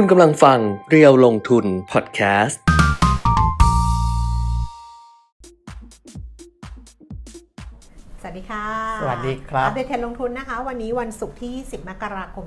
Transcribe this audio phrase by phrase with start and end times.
[0.00, 0.58] คุณกำลังฟัง
[0.90, 2.60] เรียวลงทุนพอดแคสต์
[8.20, 8.64] สวัสดีค่ะ
[9.02, 12.46] สวัสดีครับ อัปเดตเทรนด์ลงทุนนะคะ วันนี้วันศุกร์ที่ 10 มกราคม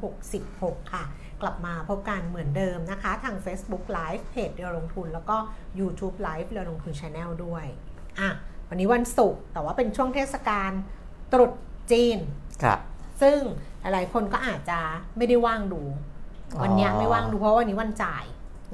[0.00, 1.04] 2566 ค่ะ
[1.42, 5.36] กลับมาพบกันเหมือนเดิมนะคะ ทาง Facebook Live เพจเรียวลงทุน แล้วก็
[5.80, 7.64] YouTube Live เรียวลงทุน Channel ด้วย
[8.20, 8.30] อะ
[8.68, 10.70] วันนี้วันศุกร์แต่ว่าเป็นช่วงเทศกาล
[11.32, 11.52] ตรุษ
[11.90, 12.18] จีน
[12.62, 12.78] ครับ
[13.22, 13.38] ซึ่ง
[13.80, 14.80] หลายๆคนก็อาจจะ
[15.16, 15.82] ไม่ได้ว่างดู
[16.62, 18.24] วันเนี้ยไม่ว่างดูเพราะว่าวันนี้วันจ่าย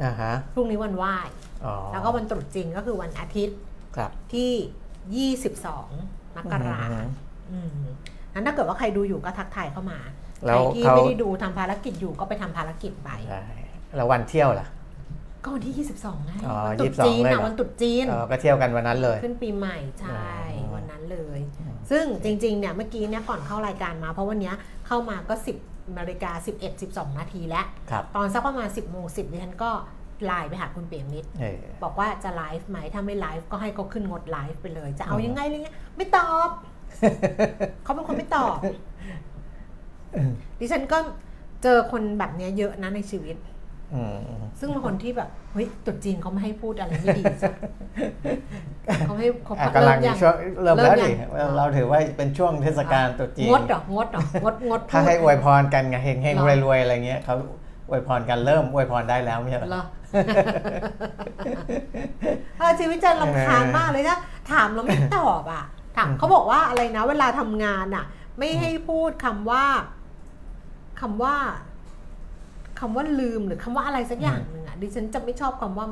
[0.03, 1.17] อ่าฮะพรุ่งนี้วันไหว้
[1.65, 3.57] อ๋อแล้วก็วันตรุษจีนก็คือวันอาทิตย์
[3.97, 6.81] ครับที่ 22 มกรา
[7.51, 7.93] อืมอืม
[8.34, 9.98] นั้นถ้าเกิดว่าใครดูอยู่ก็ทักทายเข้ามา
[10.47, 13.45] แล้ใครวที่เขาไม่ได้ดูทำภารกิจอยู่ก็ไปทำภารกิจไปใช่
[13.97, 14.67] แล้ววันเที่ยวล่ะ
[15.46, 21.41] ก็วันที่ 22ไงอ๋อวันตรุษ22จีนเลยอะเหรอวันตรุษจีน เออก็เที่ยวกันวันนั้นเลย ขึ้นปีใหม่ใช่อ๋อวันนั้นเลย
[21.91, 24.55] ซึ่งจริงๆเนี่ยเมื่อกี้เนี่ยก่อนเข้ารายการมา เพราะวันเนี้ย
[24.86, 29.70] เข้ามาก็ 10นาฬิกา11 12 นาทีแล้ว ครับ ตอนสักประมาณ 10โมง10ดิฉันก็
[30.27, 36.50] ไลน์ไปหาคุณเปียมิตร เออ บอกว่าจะไลฟ์ไหมถ้าไม่ไลฟ์ก็ให้เขาขึ้นงดไลฟ์ไปเลย จะเอาอืมยังไงอะไรเงี้ยไม่ตอบ
[37.84, 38.58] เขาเป็นคนไม่ตอบ
[40.60, 40.98] ดิฉันก็
[41.62, 43.56] เจอคนแบบเนี้ยเยอะนะในชีวิตอืม
[44.59, 47.53] ซึ่งเป็นคนที่แบบเฮ้ยตรุษจีนเขาไม่ให้พูดอะไรไม่ดีจ้ะ
[49.06, 51.17] เขาให้เขาอะกำลังเริ่มยังช่วงเริ่มเริ่แล้วมยัดิง
[51.56, 57.34] เราถือว่าเป็นช่วงเทศกาลตรุษจีนงดเหรองดเหรองดงดถ้าให้อวยพรกันไงเฮงเฮงเหรรอวยรวยๆอะไรเงี้ยเขา
[57.89, 59.84] อวยพรกันเริ่มอวยพรได้แล้วไม่ใช่เหรอเหรอ
[62.59, 64.19] เออชีวิตจะลำคาญมากเลยนะ
[64.53, 65.65] ถามแล้วไม่ตอบอะ
[65.97, 68.05] ถามเขาบอกว่าอะไรนะ เวลาทำงานอะ
[68.39, 69.65] ไม่ให้พูดคำว่า
[71.00, 71.37] คำว่า
[72.80, 75.86] คำว่าลืมหรือคำว่าอะไรสักอย่างหนึ่งอะดิฉันจะไม่ชอบคำว่า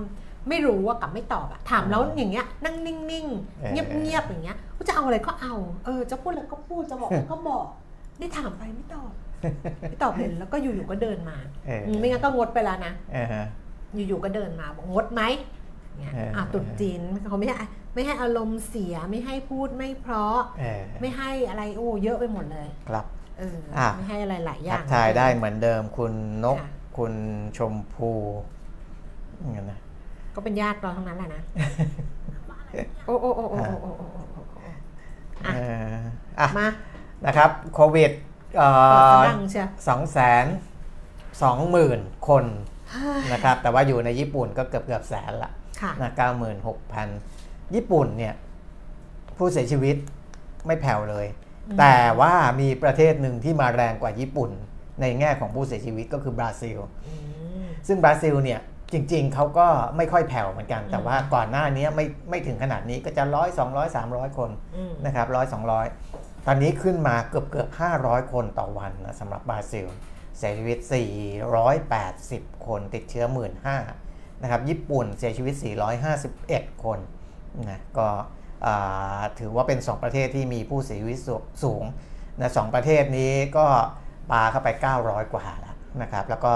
[0.48, 7.66] ไม่รู้ว่ากับไม่ตอบอะถามแล้วอย่างเงี้ยนั่งนิ่งๆเงียบๆอย่างเงี้ยว่าจะเอาอะไรก็เอาเออจะพูดอะไรก็พูดจะบอกอะไรก็บอก
[8.20, 9.10] นี่ถามไปไม่ตอบ
[9.90, 13.44] ไม่ตอบเลยแล้วก็อยู่ๆก็เดินมาเอออืมไม่งั้นก็งดไปแล้วนะเออฮะ
[13.94, 15.22] อยู่ๆก็เดินมาบอกงดไหม
[15.98, 17.56] เนี่ยเอออ่อะตรุดจีนเขาไม่ให้
[17.94, 23.23] ไม่ให้อารมณ์เสียไม่ให้พูดไม่เพราะเออไม่ให้อะไรโอ้เยอะไปหมดเลยครับเอออะ
[23.96, 26.12] ไม่ให้อะไรหลายอย่างทักทายได้เหมือนเดิมคุณ
[26.44, 26.58] นก
[26.96, 27.14] คุณ
[27.58, 28.10] ชมพู
[29.70, 29.78] นะ
[30.34, 31.42] ก็เป็นญาติเราทั้งนั้นแหละนะ
[33.06, 33.90] โอ้โอ้โอ้โอ้โอ้
[36.58, 36.68] มา
[37.26, 38.10] นะครับโควิด
[39.88, 40.46] สองแสน
[41.42, 42.44] สองหมื่นคน
[43.32, 45.50] นะครับแต่ว่าอยู่ในญี่ปุ่นก็เกือบเกือบแสนละ
[46.02, 47.08] นะเก้าหมื่นหกพัน
[47.74, 48.34] ญี่ปุ่นเนี่ย
[49.36, 49.96] ผู้เสียชีวิต
[50.66, 51.26] ไม่แผ่วเลย
[51.78, 54.50] แต่ว่ามีประเทศหนึ่งที่มาแรงกว่าญี่ปุ่น
[55.00, 57.14] ในแง่ของผู้เสียชีวิตก็คือบราซิลอื
[57.64, 58.60] มซึ่งบราซิลเนี่ย
[58.92, 59.66] จริง ๆ เขาก็
[59.96, 65.86] ไม่ค่อยแผ่วเหมือนกัน แต่อืมว่าก่อนหน้านี้ไม่ไม่ถึงขนาดนี้ก็จะร้อยสองร้อยสามร้อยคนอืมนะครับร้อยสองร้อย
[66.46, 69.86] ตอนนี้ขึ้นมาเกือบเกือบห้าร้อยคนต่อวันนะสำหรับบราซิล
[70.38, 70.78] เสียชีวิต
[71.72, 73.26] 480 คนติดเชื้อ
[73.84, 75.54] 15,000นะครับญี่ปุ่นเสียชีวิต
[76.18, 76.98] 451 คน
[77.70, 78.24] นะก็อ่า
[79.38, 81.84] ถือว่าเป็น 2 ประเทศที่มีผู้เสียชีวิตสูสูง
[82.40, 83.66] นะสองประเทศนี้ก็
[84.30, 84.68] ปาเข้าไป
[85.00, 86.52] 900 กว่าแล้วนะครับแล้วก็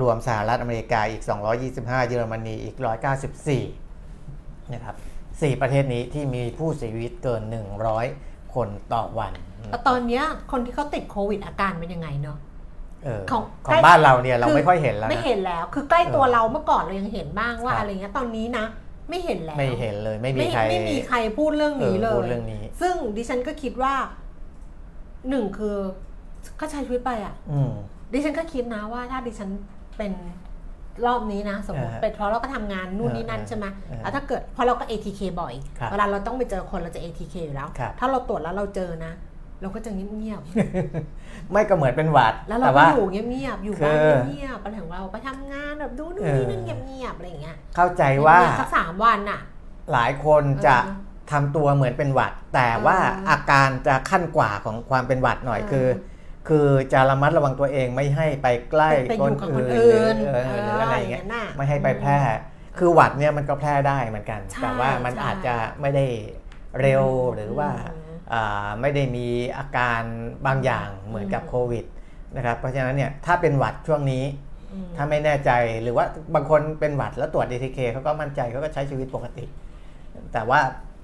[0.00, 1.22] รวมสหรัฐอเมริกาอีก
[1.66, 2.76] 225 เยอรมนีอีก
[3.54, 4.94] 194 นะครับ
[5.42, 7.42] สี่ประเทศนี้ที่มีผู้เสียชีวิตเกิน
[7.98, 9.32] 100 คนต่อวัน
[9.72, 12.38] แต่ตอนเนี้ยคนที่เขาติดโควิดอาการเป็นยังไงเนาะ
[13.04, 18.66] เออของของบ้านเราเนี่ยเราคือไม่ค่อยเห็นแล้ว ไม่นะเห็นแล้ว คือใกล้ตัวเออเราเมื่อก่อนเรายังเห็นบ้างว่าครับอะไรเงี้ย ตอนนี้นะ
[19.08, 23.94] ไม่เห็นแล้วไม่เห็นเลย ไม่มีไม่ใครไม่มีใครพูดเรื่องนี้เลเออพูยดเรื่องนี้ ซึ่งดิฉันก็คิดว่า
[25.28, 25.76] หนึ่งคือ
[26.60, 27.72] ก็ใช้ชีวิตไปอะอืม
[28.12, 29.50] ดิฉันก็คิดนะว่าถ้าดิฉัน
[29.98, 30.12] เป็น
[31.06, 39.12] รอบนี้นะสมมติอ่าเป็นเพราะเราก็ทำงานนู่นนี่นั่นอ่าใช่ไหมอ่าแล้วถ้าเกิดเพราะเราก็ ATK บ่อยครับเวลาเราต้องไปเจอคนเราจะ ATK อยู่แล้วครับถ้าเราตรวจแล้วเราเจอนะ
[39.60, 40.40] เราก็จะเงียบ
[41.50, 49.40] ไม่ก็เหมือนเป็นหวัดๆแล้วเราแต่ก็ว่าอยู่เงียบๆอยู่บ้านคือเงียบๆอะไรของเราไปทำงานแบบดูนู่นเออนี่นั่นเงียบๆอะไรอย่างเงี้ยเข้าใจว่าเงียบๆสักสามวันน่ะ
[49.92, 50.94] หลายคนจะเออ
[51.32, 55.88] ทำตัวเหมือนเป็นหวัด แต่ว่าเออออาการจะขั้นกว่าของความเป็นหวัดหน่อยเออคือ
[56.48, 62.18] คือจะระมัดระวังตัวเองไม่ให้ไปใกล้ไปอยู่กับคนหอื่รืนเออหรืออะไรอย่างเงี้ยน่ะไม่ให้ไปแพร่
[62.78, 66.06] คือหวัดเนี่ยมันก็แพร่ได้เหมือนกันใช่แต่ว่ามันใช่อาจจะไม่ได้
[66.80, 67.04] เร็ว
[67.34, 68.05] หรือว่าอืมอ่า
[68.80, 69.26] ไม่ได้มี
[69.58, 70.00] อาการ
[70.46, 71.84] บางอย่างเหมือนกับอืมโควิด
[72.36, 74.24] นะครับเพราะฉะนั้นเนี่ยถ้าเป็นหวัดช่วงนี้
[74.72, 75.50] อืมถ้าไม่แน่ใจ
[75.82, 79.44] หรือว่าบางคนเป็นหวัดแล้วตรวจ DTK เขาก็มั่นใจเขาก็ใช้ชีวิตปกติ
[80.32, 80.60] แต่ว่า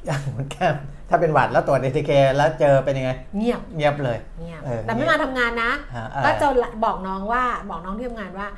[0.06, 0.76] อย่างเหมือนแก้ม
[1.08, 6.46] ถ้าเป็นหวัดแล้วตรวจ DTK แล้วเจอเป็นยังไง เงียบเงียบเลยเงียบเออแต่ไม่มาทำงานนะฮะเออก็จะ
[6.84, 8.48] บอกน้องว่าบอกน้องที่ทำงานว่า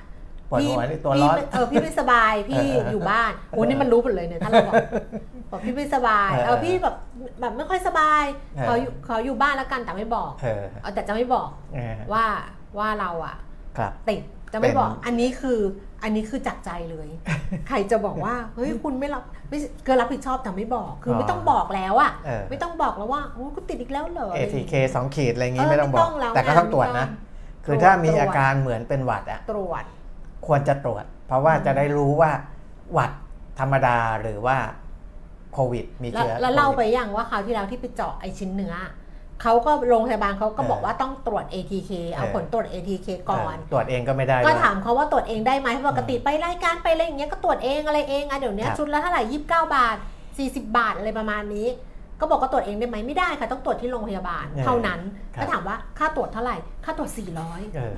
[0.51, 4.75] ปวดพี่หัวนี่ตัวพี่ร้อนไม่เออพี่ไม่สบายพี่เออเอออยู่บ้านโอ้นี่มันรู้หมดเลยเนี่ยถ้าเราบอก
[5.55, 6.97] บอกพี่ไม่สบายเออเออพี่แบบ
[7.41, 8.25] แบบไม่ค่อยสบาย
[8.57, 12.25] เออขออยู่ขออยู่บ้านแล้วกันแต่ไม่บอกเออเอาแต่จะไม่บอกเออว่า
[12.79, 13.37] ว่าเราอะ
[13.79, 14.23] ครับติด
[14.53, 15.61] จะไม่บอกเป็นอันนี้คือ
[16.03, 17.09] อันนี้คือจากใจเลย
[17.69, 29.85] ใครจะบอกว่าเฮ้ยคุณไม่รับไม่เกินรับผิดชอบแต่ไม่บอกคือออไม่ต้องบอกแล้วอะเออไม่ต้องบอกแล้วว่าโอ้กูติดอีกแล้วเหรอ ATK สองขีดอะไรอย่างเองี้อไม่ต้องบอกแล้วแต่ก็ต้องตรวจนะไม่คือถ้ามีตรวจอาการเหมือนเป็นหวัดอะตรวจ
[30.47, 32.31] ควรจะตรวจ เพราะว่าจะได้รู้ว่า
[32.93, 33.11] หวัด
[33.61, 34.57] ธรรมดาหรือว่า
[35.55, 38.75] โควิด มีแล้วเชื้อแล้วเล่าโคไปวิดยังว่าคราวที่แล้วที่ไปเจาะไอชิ้นเนื้อ
[39.43, 49.97] เขาก็โรงพยาบาลเขาก็เออบอกว่าต้องตรวจ ATK เอาเออผลตรวจ ATK ก่อนเตรวจเองก็ไม่ได้ ก็ด้วยถามเขาว่าตรวจเองได้ไหมปกติไปรายการไปอะไรอย่างเงี้ยก็ตรวจเองอะไรเองอะเดี๋ยวนี้ครับชุดละเท่าไหร่ยี่สิบเก้าบาท
[50.39, 51.69] สี่สิบาทอะไรประมาณนี้
[52.21, 55.01] ก็บอกก็ตรวจเองได้ไหมไม่ได้ค่ะต้องตรวจที่โรงพยาบาล เท่านั้น
[55.41, 57.95] ก็ถามว่าค่าตรวจเท่าไหร่ค่าตรวจสี่ร้อยเออ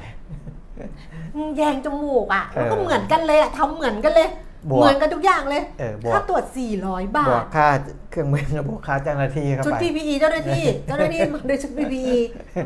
[1.57, 7.69] แยงจมูกอะแล้วก็เออเหมือนกันเลยอะทำเหมือนกันเลยบวก เหมือนกันทุกอย่างเลยเออบวค่ากตรวจสี่ร้อยบาบวทกค่า
[8.11, 12.19] เครื่องมือ บวกค่าเจ้าหน้าที่เข้าชุดไป PPE เจ้าหน้าที่ เจ้าหน้าที่มาด้วยชุด PPE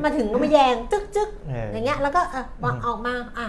[0.04, 3.48] มาถึงก็มาแยงจึ๊กจึ๊กเอออย่างเงี้ย แล้วก็เออวางออกมาอะ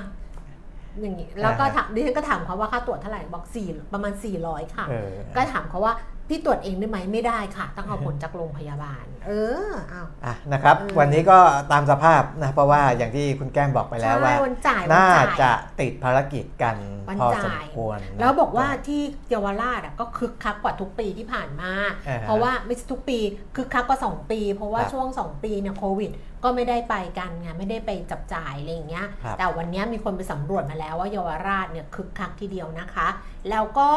[1.02, 4.14] อย่างงี้แล้วก็อ่าฮะถามดิฉันก็ถามเขาว่าค่าตรวจเท่าไหร่บอกสี่ประมาณ
[4.44, 5.94] 400 ค่ะเออก็ถามเขาว่า
[6.30, 9.32] พี่ตรวจเองได้ไหมไม่ได้ค่ะ ต้องเอาผลจากโรงพยาบาล เอ
[9.70, 11.40] ออ้าวอะนะครับเออวันนี้ก็
[11.72, 16.76] ตามสภาพนะเพราะว่าอย่างที่คุณแก้มบอกไปแล้วว่าใช่วันจ่ายวันน่าจ่ายจะติดภารกิจกัน
[17.10, 21.72] วันพอสจ่ามยควรนะแล้วบอกว่าที่เยาวราชอะก็คึกคักกว่าทุกปีที่ผ่านมา
[22.08, 23.20] อ่าฮะเพราะว่าไม่ใช่ทุกปี
[23.56, 26.12] คึกคักกว่า2ปี เพราะว่าครับช่วง 2 ปีเนี่ยโควิด
[26.44, 33.08] ก็ไม่ได้ไปกันไงไม่ได้ไปจับจ่ายอะไรอย่างเงี้ย ครับ แต่วันนี้มีคนไปสำรวจมาแล้วว่าเยาวราชเนี่ยคึกคักทีเดียวนะคะ
[33.50, 33.90] แล้วก็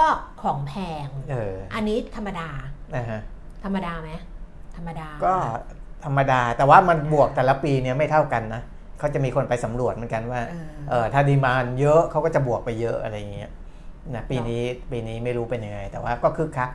[0.42, 0.74] ของแพ
[1.04, 2.48] ง เอออันนี้ธรรมดา
[2.94, 3.20] นะฮะ
[3.64, 4.10] ธรรมดาไหม
[4.76, 5.34] ธรรมดา ก็
[6.04, 8.62] ธรรมดาแต่ว่ามันบวกแต่ละปีเนี่ยไม่เท่ากันนะ
[8.98, 13.50] เขาจะมีคนไปสำรวจเหมือนกันว่า เออ เออถ้าดีมานเยอะเขาก็จะบวกไปเยอะอะไรอย่างเงี้ย
[14.14, 16.70] นะปีนี้ปีนี้ไม่รู้เป็นยังไง แต่ว่าก็คึกคัก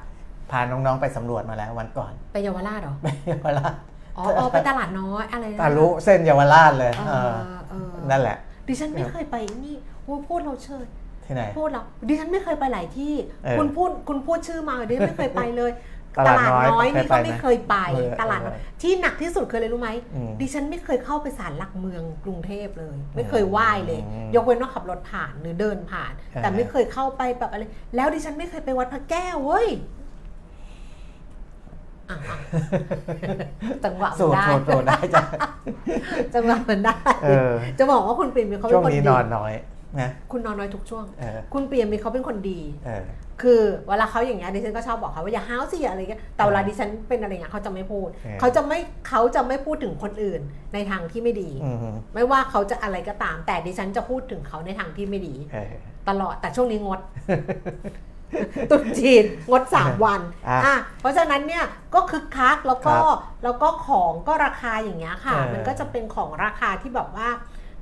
[0.52, 8.38] พาน้องๆไปสำรวจมาแล้ววันก่อน ไปเยาวราชเหรอไปเยาวราชอ๋ออ๋อไปตลาดน้อยอะไรนะทะลุเส้นเยาวราชเลยเอเอออเออนั่นแหละ
[8.68, 9.36] ดิฉันไม่เคยไป
[9.66, 9.76] นี่
[10.06, 10.86] พูดพูดเราเชย
[11.26, 13.14] ที่ไหนพูดแล้วดิฉันไม่เคยไปหลายที่
[13.44, 15.72] เออคุณพูดคุณพูดชื่อมาดิฉันไม่เคยไปเลย
[16.18, 27.64] ตลาดน้อยนี่เคก็ยไปไหมไม่เคยไปเออตลาดน้อยเออที่หนักที่สุดเคยเลยรู้ไหมอืมดิฉันไม่เคยเข้าไปศาลหลักเมืองกรุงเทพเลย ไม่เคยไหว้เลยอืมยกเว้นว่าขับรถผ่านหรือเดินผ่านเออแต่ไม่เคยเข้าไปแบบอะไร
[27.96, 29.99] แล้วดิฉันไม่เคยไปวัดพระแก้วเว้ยอะอะ
[33.84, 35.24] จังหวะสูมันตรได้สูตรสูตรได้จ้ะ
[36.34, 39.54] จังหวะมันได้เออจะบอกว่าคุณเปรมมีเขาเป็ช่วนงคนนี้ดีนอนน้อย
[40.02, 43.04] นะคุณนอนน้อยทุกช่วงเออคุณเปรียมมีเขาเป็นคนดีเออ
[43.42, 50.42] คือเวลาเขาอย่างเงี้ยดิฉันก็ชอบบอกเขาว่าอย่าห้าวสิอะไรเงี้ยแต่เวลาดิฉันเป็นอะไรเงี้ยเขาจะไม่พูดเออเขาจะไม่เขาจะไม่พูดถึงคนอื่น
[50.74, 55.74] ในทางที่ไม่ดีอืมไม่ว่าเขาจะอะไรก็ตาม แต่ดิฉันจะพูดถึงเขาในทางที่ไม่ดีเออ
[56.10, 57.00] ตลอดแต่ช่วงนี้งด
[58.70, 67.30] ตรุษจีนงด 3 วันอะอะเพราะฉะนั้นเนี่ยก็คึกคักแล้วก็ครับแล้วก็ของก็ราคาอย่างเงี้ยค่ะเออมันก็จะเป็นของราคาที่แบบว่า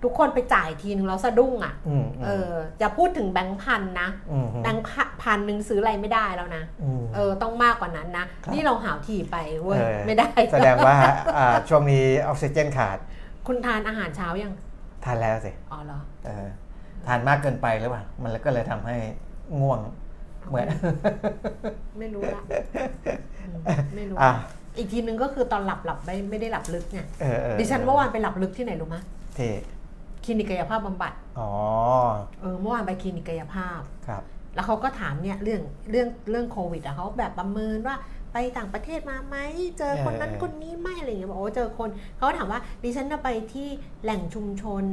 [0.03, 4.83] ทุกคนไปจ่ายทีนึงแล้วสะดุ้งอะอืมเอออย่าพูดถึงแบงค์พันนะอืมแบงค์
[5.21, 10.97] พันหนึ่งซื้ออะไรไม่ได้แล้วนะอืมเออต้องมากกว่านั้นนะครับนี่เราหาวทีไปเว้ยเออไม่ได้ แสดงว่า
[11.38, 12.97] อ่าช่วงนี้ออกซิเจนขาด
[13.47, 14.53] คุณทานอาหารเช้ายัง
[15.05, 16.47] ทานแล้วสิ อ๋อเหรอเออ
[17.07, 18.95] ทานมากเกินไปหรือเปล่า มันก็เลยทำให้
[19.61, 19.79] ง่วง
[20.47, 20.67] เหมือน
[21.99, 22.44] ไม่รู้ละ
[23.47, 23.61] อืม
[23.95, 24.31] ไม่รู้อะ
[24.77, 28.97] อีกทีนึงก็คือตอนหลับหลับไม่ไม่ได้หลับลึกไงเออเออดิฉันเมื่อวานไปหลับลึกที่ไหนรู้ไหม
[29.38, 29.53] ที่
[30.23, 31.51] คลินิกกายภาพบำบัดอ๋อ
[32.41, 34.23] เออเมื่อวานไปคลินิกกายภาพครับ
[34.56, 35.61] แล้วเขาก็ถามเนี่ยเรื่อง
[35.92, 37.95] เรื่องเรื่องโควิดอะเขาแบบประเมินว่า
[38.33, 39.37] ไปต่างประเทศมาไหม
[39.77, 43.68] เจอคนนั้นเออคนนี้ไหมอะไรอย่างเงี้ยบอกโอ้เจอคนเขาก็ถามว่าดิฉันจะไปที่
[44.04, 44.83] แหล่งชุมชน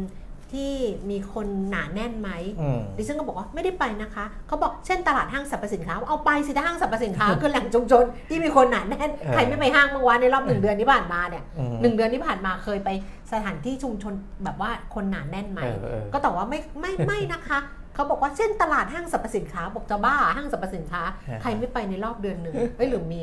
[0.54, 0.72] ที่
[1.10, 2.30] มีคนหนาแน่นไหม
[2.60, 12.88] อืมดิฉันก็บอกว่าไม่ได้ไปนะคะเขาบอกเช่นตลาดห้างสรรพสินค้าเอาไปสิถ้าห้างสรรพสินค้าคือแหล่งชุมชนที่มีคนหนาแน่นเออใครไม่ไปห้างเมื่อวานในรอบหนึ่งเดือนที่ผ่านมาเนี่ยอืมหนึ่งเดือนที่ผ่านมาเคยไป
[13.32, 14.12] สถานที่ชุมชน
[14.44, 17.60] แบบว่าคนหนาแน่นไหมเออเออก็ตอบว่าไม่ไม่ไม่นะคะ
[17.94, 23.22] เขาบอกว่าเช่นตลาดห้างสรรพสินค้าบอกจะบ้าห้างสรรพสินค้าฮะใครไม่ไปในรอบเดือนหนึ่งเอ้ยหรือมี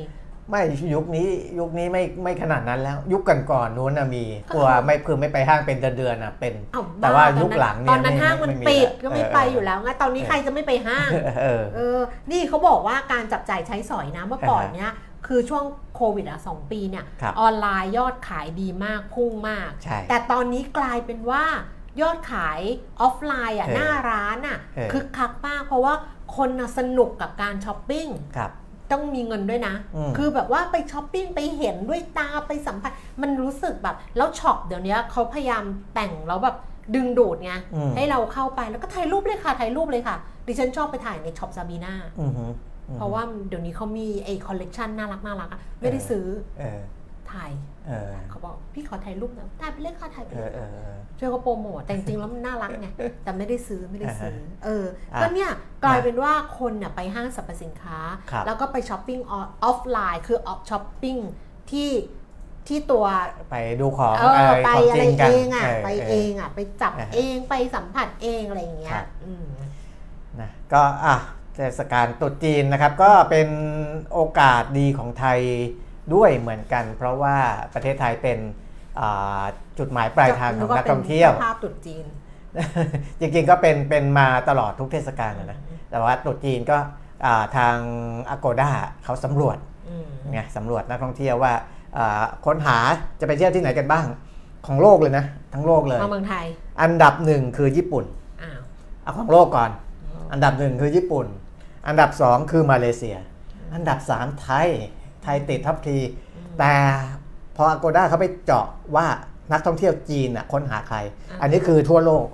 [0.50, 0.62] ไม่
[0.94, 1.28] ยุคนี้
[1.60, 3.22] ยุคนี้ไม่ไม่ขนาดนั้นแล้ว ยุค
[3.52, 11.10] ก่อนๆนู้นนะมีก็กลัวไม่คือไม่ไปห้างเป็นเดือนๆนะเป็นเอ้าแต่ว่าบ้ยุคหลังเนี่ยตอนนั้นไม่ห้างมันไม่มีปิดแล้วก็ไม่เออไปอยู่แล้วไงตอนนี้เออใครจะไม่ไปห้าง
[11.42, 12.00] เออเออ
[12.32, 14.92] นี่เขาบอกว่าการจับจ่ายใช้สอยนะเมื่อก่อนเนี้ย
[15.28, 15.64] คือช่วง
[15.96, 21.46] โควิดอะสองปีเนี่ยครับออนไลน์ยอดขายดีมากพุ่งมากใช่แต่ตอนนี้กลายเป็นว่า
[22.02, 22.60] ยอดขาย
[23.02, 25.94] ออฟไลน์อะเออหน้าร้านอะเออคึกคักมากเพราะว่า
[26.36, 28.08] คนน่ะสนุกกับการช้อปปิ้ง
[28.38, 28.52] ครับ
[28.92, 36.56] ต้องมีเงินด้วยนะอืมคือแบบว่าไปช้อปปิ้งไปเห็นด้วยตาไปสัมผัส มันรู้สึกแบบ แล้วช็อปเดี๋ยวนี้เขาพยายามแต่งแล้วแบบ
[36.96, 40.16] ดึงดูดไงอืมให้เราเข้าไปแล้วก็ถ่ายรูปเลยค่ะถ่ายรูปเลยค่ะ
[40.48, 42.52] ดิฉันชอบไปถ่ายในช็อปซาบีนาอือหือ
[42.88, 46.26] อือหือเพราะว่าเดี๋ยวนี้เขามีไอ้คอลเลกชันน่ารักน่ารักอะไม่ได้ซื้อ
[46.60, 46.80] เออ
[47.32, 47.52] ถ่าย
[47.88, 52.88] เออเขาบอกพี่ขอถ่ายรูปหน่อยถ่ายไปเลยค่ะถ่ายไปเอเลอยเออเออช่วยเขาโปรโมทแต่จริงๆแล้วมันน่ารักไง
[53.24, 54.36] แต่ไม่ได้ซื้อไม่ได้ซื้อ
[54.66, 55.52] เอออะก็เนี่ย
[55.84, 58.00] กลายเป็นว่าคนเนี่ยไปห้างสรรพสินค้า
[58.32, 61.18] ครับแล้วก็ไปช้อปปิ้งออฟไลน์คือ off ช้อปปิ้ง
[61.72, 61.92] ที่
[62.68, 63.06] ที่ตัว
[63.52, 69.46] ไปดูของเออไปของจริงอะไรกันเองอะเออไปเอเอองอะไปจับอ่าฮะเองไปสัมผัสเองอะไรอย่างเงี้คยรับอืม
[70.42, 71.16] นะก็อะ
[71.56, 73.50] เทศกาลตรุษจีนนะครับ ก็เป็น
[74.14, 75.40] โอกาสดีของไทย
[76.16, 77.36] ด้วยเหมือนกัน เพราะว่า
[77.74, 78.40] ประเทศไทยเป็น
[79.00, 79.44] อ่า
[79.80, 82.06] จุดหมายปลายทางของนักท่องเที่ยวภาพตรุษจีน
[83.20, 86.78] จริงๆก็เป็นเป็นมาตลอดทุกเทศกาลนะนะแต่ว่าตรุษจีนก็
[87.26, 87.76] อ่าทาง
[88.34, 88.70] Agoda
[89.04, 89.58] เขาสำรวจ
[89.90, 91.54] อืมไงสำรวจนักท่องเที่ยวว่า
[91.98, 92.78] อ่าค้นหา
[93.20, 94.06] จะไปเที่ยวที่ไหนกันบ้าง
[94.68, 96.46] ของโลกเลยนะ ทั้งโลกเลยมาเมืองไทย
[96.82, 98.06] อันดับหนึ่งคือญี่ปุ่น
[98.44, 98.60] อ้าว
[99.04, 99.72] เอาของโลกก่อน
[100.32, 101.26] อันดับหนึ่งคือญี่ปุ่น
[101.88, 103.18] อันดับสองคือมาเลเซีย
[103.76, 104.70] อันดับสามไทย
[105.24, 105.98] ไทยติดท็อปที
[106.60, 106.74] แต่
[107.56, 109.08] พอ Agoda เขาไปเจาะว่า
[109.52, 110.98] นักท่องเที่ยวจีนน่ะค้นหาใคร
[111.42, 112.26] อันนี้คือทั่วโลก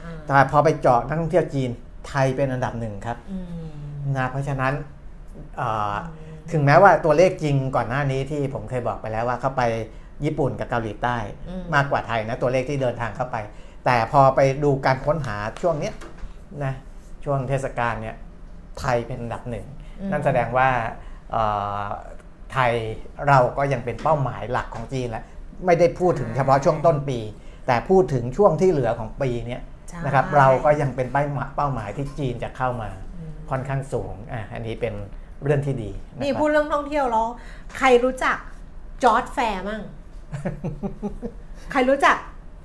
[0.00, 1.70] อ่าแต่พอไปเจาะนักท่องเที่ยวจีน
[2.08, 3.46] ไทยเป็นอันดับหนึ่งครับอืม
[4.16, 4.72] นะเพราะฉะนั้น
[5.56, 5.94] เอ่อ
[6.52, 9.62] ถึงแม้ว่าตัวเลขจริงก่อนหน้านี้ที่ผมเคยบอกไปแล้วว่าเข้าไป
[10.24, 11.16] ญี่ปุ่นกับเกาหลีใต้
[11.48, 13.36] อืมมากกว่าไทยนะตัวเลขที่เดินทางเข้าไป
[13.84, 15.94] แต่พอไปดูการค้นหาช่วงเนี้ย
[16.64, 16.74] นะ
[17.24, 18.16] ช่วงเทศกาลเนี่ย
[18.80, 19.66] ไทยเป็นอันดับหนึ่ง
[20.10, 20.68] นั่นแสดงว่า
[21.30, 21.42] เอ่
[21.82, 21.86] อ
[22.52, 22.72] ไทย
[23.28, 25.24] เราก็ยังเป็นเป้าหมายหลักของจีนแหละ
[25.66, 27.18] ไม่ได้พูดถึงเฉพาะช่วงต้นปี
[27.66, 32.88] แต่พูดถึงช่วงที่เหลือของปีเนี้ยใช่นะครับเราก็ยังเป็นเป้าหมายเป้าหมายที่จีนจะเข้ามา
[33.50, 34.94] ค่อนข้างสูงอะอันนี้เป็น
[35.44, 37.28] เรื่องที่ดีะนี่ครับพูดเรื่องท่องเที่ยวแล้ว
[37.78, 38.36] ใครรู้จัก
[39.04, 39.82] Jodd Fairs มั่ง
[41.72, 42.16] ใครรู้จัก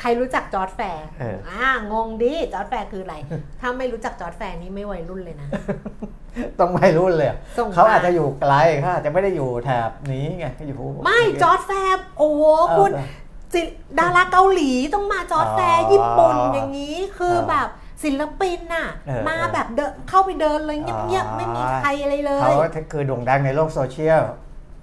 [0.02, 3.16] ใครรู้จัก Jodd Fairs เอออ่างงดิ Jodd Fairs คืออะไร
[3.62, 5.48] ถ้าไม่รู้จัก Jodd Fairs นี่ไม่วัยรุ่นเลยนะ
[6.60, 12.92] ต้องไม่รู้เลยส่งมาเขาอาจจะอยู่ไกลเขาอาจจะไม่ได้อยู่แถบนี้ไงอยู่ไม่ Jodd Fairs โอ้โหเออคุณ
[13.54, 13.68] ศิล
[14.00, 17.68] ดาราเกาหลีต้องมา Jodd Fairs อ๋อญี่ปุ่นอย่างนี้คือเออแบบ
[18.04, 24.24] ศิลปินน่ะเออมาเออแบบเดินเข้าไปเดินเลยเงียบอ๋อๆไม่มีใครอะไรเลเขายคือโด่งดังในโลกโซเชียล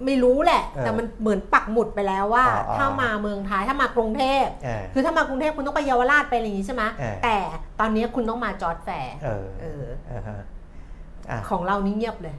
[0.05, 7.37] ไม่รู้แหละเออแต่มันเหมือนปักหมุดไปแล้วว่าอ๋ออ๋อถ้ามาเมืองไทยถ้ามากรุงเทพเออคือถ้ามากรุงเทพคุณต้องไปเยาวราชไปอะไรอย่างนี้ใช่ไหมเออแต่
[7.79, 9.13] ตอนนี้คุณต้องมา Jodd Fairs
[11.49, 12.35] ของเรานี่เงียบเลย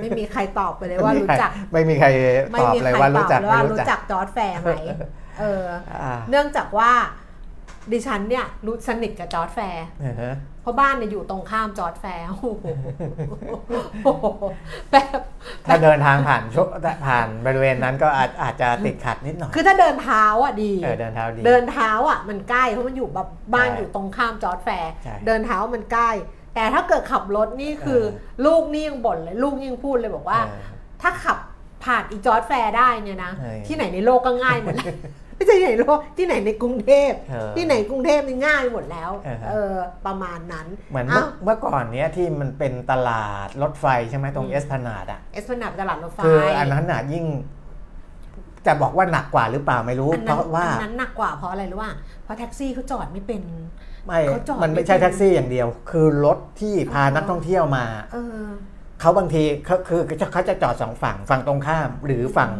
[0.00, 2.08] ไม่มีใครตอบไปเลยว่ารู้จัก ไม่มีใคร
[2.50, 4.72] ไม่ตอบมีเลยใครว่าตรู้อบจักเลยไม่ว่ารู้รู้จักจัก Jodd Fairs ไหม
[5.40, 5.64] เออ
[6.02, 6.90] อ่าเนื่องจากว่า
[7.92, 12.46] ดิฉันเนี่ยรู้สนิทกับ Jodd Fairs เออฮะเพราะบ้านเนี่ยอยู่ตรงข้าม Jodd Fairs โอ้โห
[14.90, 15.18] แบบ
[15.66, 16.68] ถ้าเดินทางผ่านช่วง
[17.06, 26.10] ผ่านบริเวณนั้นก็อาจอาจจะติดขัดนิดหน่อย คือถ้าเดินเท้าอะดี เออเดินเท้าดี เดินเท้าอะมันใกล้เพราะมันอยู่แบบบ้านใช่อยู่ตรงข้าม Jodd Fairs ใช่เดินเท้ามันใกล้
[26.58, 30.60] แต่ถ้าเกิดขับรถนี่คือเออลูกนี่ยังบ่นเลยลูกยังพูดเลยบอกว่าเออ
[31.02, 31.38] ถ้าขับ
[31.84, 34.94] ผ่านอี Jodd Fairs ได้เนี่ยนะเออที่ไหนในโลกก็ง่ายหมดเลย
[35.36, 39.74] ไม่ใช่ที่ไหนโลกที่ไหนในกรุงเทพ เออ ที่ไหนกรุงเทพนี่ง่ายหมดแล้วเออเออ
[40.06, 47.24] ประมาณนั้นเหมือนเมื่ออ้าวเมื่อก่อนเนี้ยที่มันเป็นตลาดรถไฟใช่ไหมตรงอืมเอสพนาดอะ เอสพนาดตลาดรถไฟคืออันนั้นน่ะยิ่ง
[48.66, 51.92] จะบอกว่าหนักกว่าหรือเปล่าไม่รู้ อันเพนั้นราะว่า อันนั้นหนักกว่าเพราะอะไรรู้ว่า
[52.24, 53.42] เพราะแท็กซี่เขาจอดไม่เป็น
[54.06, 58.48] ไม่เขาจอดมันไม่ใช่ไม่เป็นแท็กซี่อย่างเดียว คือรถที่พาอ๋อนักท่องเที่ยวมาเออ
[59.00, 60.00] เขาบางทีเขาคือ
[60.32, 62.52] เขาจะจอดสองฝั่งฝั่งตรงข้าม หรือฝั่ง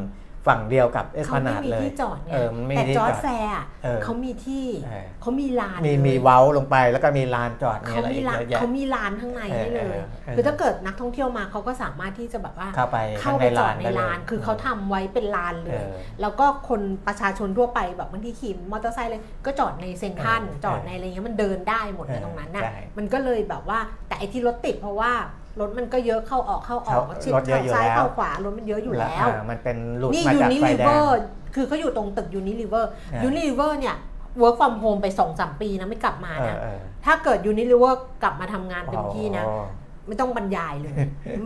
[0.46, 23.78] ฝั่งเดียวกับเอสเขาพไม่นาดมีเลยที่จอดไงเออมันไม่แต่มีที่จอร์ดจอดแฟร์อะเออเขามีที่เออเขามีลานมีเลยมีเว้าลงไปแล้วก็มีลานจอดมีเขาอะไรมีอีกลานเยอะแยะเขามีลานข้างในให้เลยเออเออคือถ้าเกิดนักท่องเที่ยวมาเขาก็สามารถที่จะแบบว่าเข้าไปเข้าข้างไปในจอลาดนในได้เลยลาน คือเขาทำไว้เป็นลานเลเอยอแล้วก็คนประชาชนทั่วไปแบบบางทีขี่มอเตอร์ไซค์เลยก็จอดในเซ็นทรัลเออจอดในอะไรเงี้ยมันเดินได้หมดเลยเออตรงนั้นน่ะใช่มันก็เลยแบบว่า
[24.08, 25.12] แต่ไอ้ที่รถติดเพราะว่า
[25.60, 31.18] รถมันก็เยอะเข้าออกเข้าออกเขาชิดรถเยอะอยู่เข้าซ้ายแล้วเข้าขวารถมันเยอะอยู่แล้วอ่ามันเป็นหลุดมาจากไฟแดง นี่ Unilever
[31.54, 33.96] คือเขาอยู่ตรงตึก Unilever อ่า Unilever เนี่ย
[34.40, 39.66] work from home ไปสองสามปีนะไม่กลับมาเออนะเออถ้าเกิด Unilever กลับมาทำงานเต็มที่นะอ๋อ
[40.08, 40.94] ไม่ต้องบรรยายเลย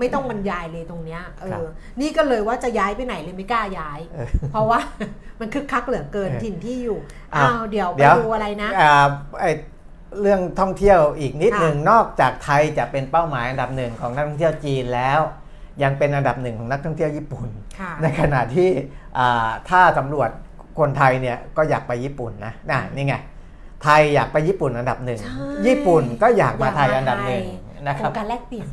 [0.00, 1.68] ไม่ต้องบรรยายเลยตรงเนี้ยเอครับอ
[2.00, 4.78] นี่ก็เลยว่าจะย้ายไปไหนเลยไม่กล้าย้ายเออเพราะว่า
[5.40, 6.98] มันคึกคักเหลือเกินเออถิ่นที่อยู่
[7.34, 8.92] อ้าวอ้าวเดี๋ยวไปเดี๋ยวดูอะไรนะอ่า
[9.40, 9.44] ไอ
[10.20, 15.20] เรื่องท่องเที่ยวอีกนิดค่ะหนึ่งนอกจากไทยจะเป็นเป้าหมายอันดับหนึ่งของนักท่องเที่ยวจีนแล้ว
[15.82, 18.70] ยังเป็นอันดับหนึ่งของนักท่องเที่ยวญี่ปุ่นค่ะในขณะที่
[19.18, 20.30] อ่าถ้าสำรวจ
[20.78, 23.14] คนไทยเนี่ยก็อยากไปญี่ปุ่นนะน่ะนี่ไง
[23.82, 27.44] ไทยอยากไปญี่ปุ่นอันดับหนึ่งใช่ญี่ปุ่นก็อยากมาไทยอันดับหนึ่ง
[27.86, 28.66] นะโคครรับงการแลกเปลี่ยน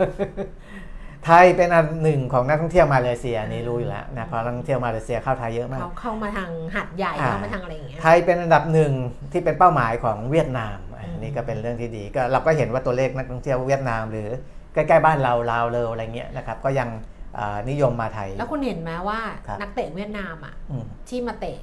[1.25, 8.91] ไทยเป็นอันหนึ่งของนักท่องเที่ยวมาเลเซียอันนี่รู้อยู่แล้วนะเพราะนักท่องเที่ยวมาเลเซียเข้าไทยเยอะมากเขาเข้ามาทางหัดใหญ่อ่าเข้ามาทางอะไรอย่างเงี้ยไทยเป็นอันดับหนึ่ง
[9.31, 10.88] ที่เป็นเป้าหมายของเวียดนามอั
[11.19, 14.29] นนี้ก็เป็นเรื่องที่ดีก็เราก็เห็นว่าตัวเลขนักท่องเที่ยวเวียดนาม หรือ
[14.73, 16.89] ใกล้ๆบ้านเราลาวเลวอะไรเงี้ยนะครับก็ยัง
[17.37, 21.57] อ่านิยมมาไทย แล้วคุณเห็นไหมว่าครับนักเตะเวียดนามอะอืมที่มาเตะ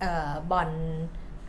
[0.00, 0.68] เอ่อบอล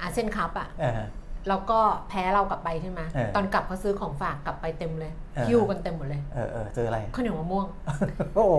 [0.01, 1.01] อาเซียนคัพอะเออ
[1.49, 1.79] แล้วก็
[2.09, 7.65] แพ้เรากลับไปใช่ไหมเออตอนกลับเขาซื้อของฝากกลับไปเต็มเลยเออหิ้วกันเต็มหมดเลยเออเออซื้ออะไรข้าวเหนียวมะม่วง
[8.35, 8.53] โอ้โห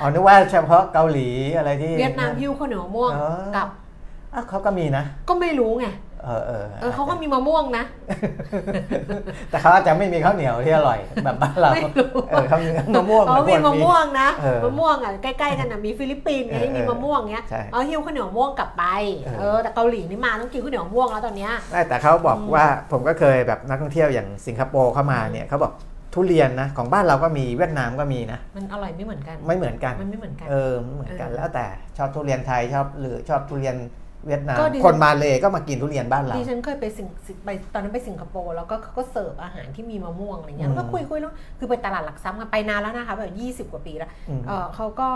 [0.00, 3.68] อ๋อนึกว่าเฉพาะเกาหลีอะไรที่ เวียดนามหิ้วข้าวเหนียวมะม่วงอ๋อกลับ
[4.34, 5.86] อะเขาก็มีนะ ก็ไม่รู้ไง
[6.24, 7.84] เออเออเออเขาก็มีมะม่วงนะ
[9.50, 18.84] แต่เขาอาจจะไม่มีข้าวเหนียวที่อร่อยแบบบ้านเราไม่รู้เออเขามีมะม่วงเขามีควรมะม่วงนะเออมะม่วงอะใกล้ๆกันอะมีฟิลิปปินส์ไงเออมีมะม่วงเงี้ยใช่เอาหิ้วข้าวเหนียวมะม่วงกลับไป
[19.24, 25.72] เออเออแต่เกาหลีนี่มาต้องกินข้าวเหนียวมะม่วงแล้วตอนเนี้ยไม่แต่เขาบอกว่าผมก็เคยแบบนักท่องเที่ยวอย่างสิงคโปร์เข้ามาเนี่ยเขาบอก
[26.14, 33.76] ทุเรียนนะของบ้านเราก็มีเวียดนามก็มีนะ มันอร่อยไม่เหมือนกัน ไม่เหมือนกันมันไม่เหมือนกันเออไม่เหมือนกันเออแล้วแต่ชอบทุเรียนไทยชอบหรือชอบทุเรียน
[34.26, 45.08] เวียดนาม ก็ดิฉัน คนมาเลยก็มากินทุเรียนบ้านเรา ดิฉันเคยไปสิงสิไปตอนนั้นไปสิงคโปร์แล้วก็เขาก็เสิร์ฟอาหารที่มีมะม่วงอะไรเงี้ยอืมแล้วก็คุยคุยแล้วคือไปตลาดหลักทรัพย์กันไปนานแล้วนะคะแบบยี่สิบ20 กว่าปีแล้วอืม เออเขาก็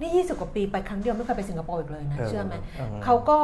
[0.00, 3.38] นี่ยี่สิบกว่าปีไปครั้งเดียวไม่เคยไปสิงคโปร์อีกเลยนะเออเชื่อไหมเออเขาก็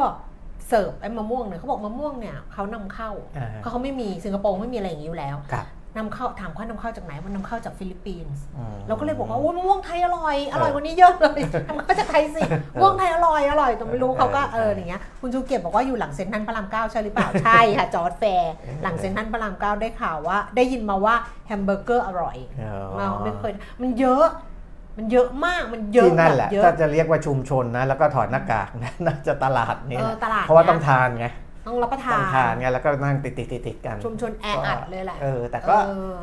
[0.68, 12.42] เสิร์ฟไอ้มะม่วงเนี่ยเขาบอกมะม่วงเนี่ยเขานำเข้าอ่าเพราะเขาไม่มีสิงคโปร์ไม่มีอะไรอย่างนี้อยู่แล้ว ครับ นำเข้าถามเขานำเข้าจากไหนมันนำเข้าจากฟิลิปปินส์อืมเราก็เลยบอกว่าโอ้ยมะม่วงไทยอร่อยอร่อยกว่านี้เยอะเลยทำเข้าจากไทยสิ
[12.74, 21.14] มะม่วงไทยอร่อยอร่อยแต่ไม่รู้เขาก็เอเออออย่างเงี้ยคุณชูเกียรติบอกว่าอยู่หลังเซ็นทรัลพระรามเก้าใช่หรือเปล่าใช่ค่ะ Jodd Fairs หลังเซ็นทรัลพระรามเก้าได้ข่าวว่า ได้ยินมาว่า
[21.46, 24.26] แฮมเบอร์เกอร์อร่อยอ๋อเราไม่เคยมันเยอะ
[24.98, 31.26] มันเยอะมาก มันเยอะที่นั่นแหละบบเยอะถ้าจะเรียกว่าชุมชนนะ แล้วก็ถอดหน้ากากนะน่าจะตลาดนี่เอแหอละตลาดเพราะว่านี่ยต้องทานไง
[31.66, 36.18] ต้องรับประทาต้องทานนไงแล้วก็นั่งติดติดติดติดๆๆกัน ชุมชนแออัดเลยแหละเออแต่ก็เออ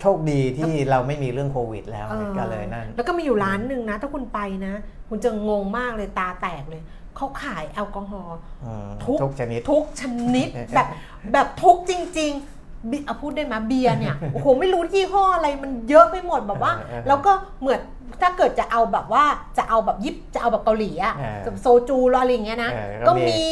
[0.00, 4.74] โชคดีที่เราไม่มีเรื่องโควิดแล้วออก็เลยนั่น แล้วก็มีอยู่ร้านหนึ่งนะ ถ้าคุณไปนะ
[5.08, 6.82] คุณจะงงมากเลยตาแตกเลย
[7.16, 10.02] เขาขายแอลกอฮอล์อืมทุกทุกชนิดทุกช
[10.34, 10.86] นิดแบบ
[11.32, 12.57] แบบทุกจริงๆบิ
[13.06, 17.80] เอาพูดได้ไหมเบียร์เนี่ยโอ้โหไม่รู้ยี่ห้ออะไรมันเยอะไปหมดแบบว่าเออเออแล้วก็เหมือน
[18.22, 19.24] ถ้าเกิดจะเอาแบบว่า
[19.58, 23.42] จะเอาแบบยิปจะเอาแบบเกาหลีอะเออกับโซจูหรืออะไรอย่างเงี้ยนะเออก็ก็มีมี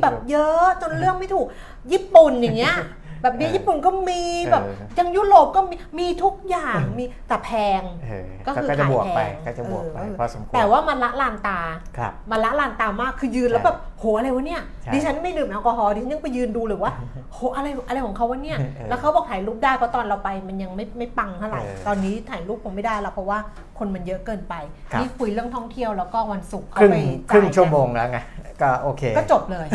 [0.00, 1.46] แบบเยอะจนเรื่องไม่ถูก
[1.92, 2.76] ญี่ปุ่นอย่างเงี้ย
[3.22, 11.58] แบบเบียร์เออญี่ปุ่นก็มีแบบเออยังยุโรปก็มีมีทุกอย่างมีแต่แพงเออก็คือก็จะบวกไปขายแพงก็จะบวกไปเออพอสมควรแต่ว่ามันละลานตา
[11.98, 16.92] ครับมันละลานตามากคือยืนแล้วใช่แบบ โหอะไรวะเนี่ยใช่ดิฉันไม่ดื่มแอลกอฮอล์ดิฉันยังไปยืนดูเลยว่า
[17.32, 23.38] โหอะไรอะไรของเขาวะเนี่ยเออแล้วเขาบอกถ่ายรูปได้เพราะตอนเราไปมันยังไม่ไม่ปังเท่าไหร่เออตอนนี้ถ่ายรูปคงไม่ได้แล้วเพราะว่า
[23.78, 24.54] คนมันเยอะเกินไป
[24.92, 26.96] ครับนี่คุยเรื่องท่องเที่ยวแล้วก็วันศุกร์ครึ่งไป
[27.30, 28.18] ครึ่งจ่ายชั่วโมงแล้วไง
[28.62, 29.66] ก็โอเค ก็จบเลย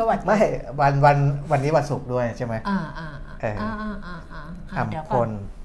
[0.00, 0.38] สวัสดีไม่
[0.80, 1.16] วันวัน
[1.50, 3.08] วันนี้วันศุกร์ด้วยใช่ไหมอ่าอ่า
[3.40, 4.42] เอออ่อ่าอ่าอ่าอ่า
[4.76, 5.59] อัมเดี๋ยวพก่อนลอ้า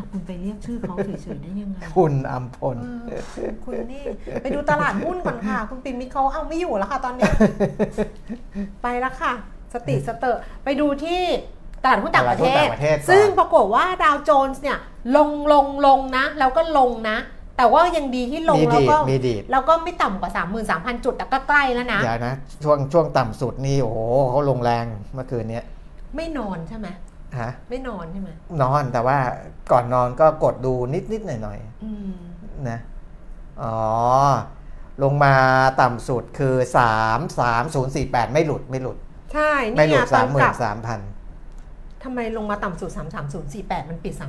[0.00, 2.76] วคุณไปเรียกชื่อเขาเฉยๆได้ยังไงคุณอัมพล
[3.08, 3.12] เอ
[3.48, 4.04] อคุณนี่
[4.42, 7.32] ไปดูตลาดหุ้นก่อนค่ะ คุณปิ่นมิตรเขาเอาไม่อยู่แล้วค่ะตอนเนี้ย
[8.82, 9.32] ไปแล้วค่ะ
[9.74, 11.22] สติสเตอร์ไปดูที่
[11.82, 14.78] ตลาดหุ้นต่างประเทตลาดหุ้นศ ต่างประเทศก่อน ซึ่งปรากฏว่าดาวโจนส์เนี่ย
[15.16, 17.18] ลงลงลงนะ แล้วก็ลงนะ
[17.58, 20.30] แต่ว่ายังดีที่ลงมีแล้วดีดก็มีดีดแล้วก็ไม่ต่ำกว่า
[20.68, 23.98] 33,000 จุด แต่ก็ใกล้แล้วนะอย่านะ ช่วงช่วงต่ำสุดนี่ โอ้โห
[24.30, 25.64] เขาลงแรงเมื่อคืนเนี้ย
[26.16, 26.86] ไม่นอนใช่ไหม
[27.40, 28.30] ฮะไม่นอนใช่ไหม
[28.62, 29.18] นอนแต่ว่า
[29.72, 32.78] ก่อนนอนก็กดดูนิดนิดหน่อยหน่อยอืมๆนะ
[33.62, 33.76] อ๋อ
[35.02, 35.34] ลงมา
[35.80, 36.54] ต่ำสุดคือ
[36.94, 38.98] 3 3 0 4 8ไม่หลุดไม่หลุด
[39.32, 40.64] ใช่ไม่นี่หลุไงดตอนกลับ33,000
[42.02, 42.90] ทำไมลงมาต่ำสุด
[43.40, 44.22] 33048 มันปิด 33044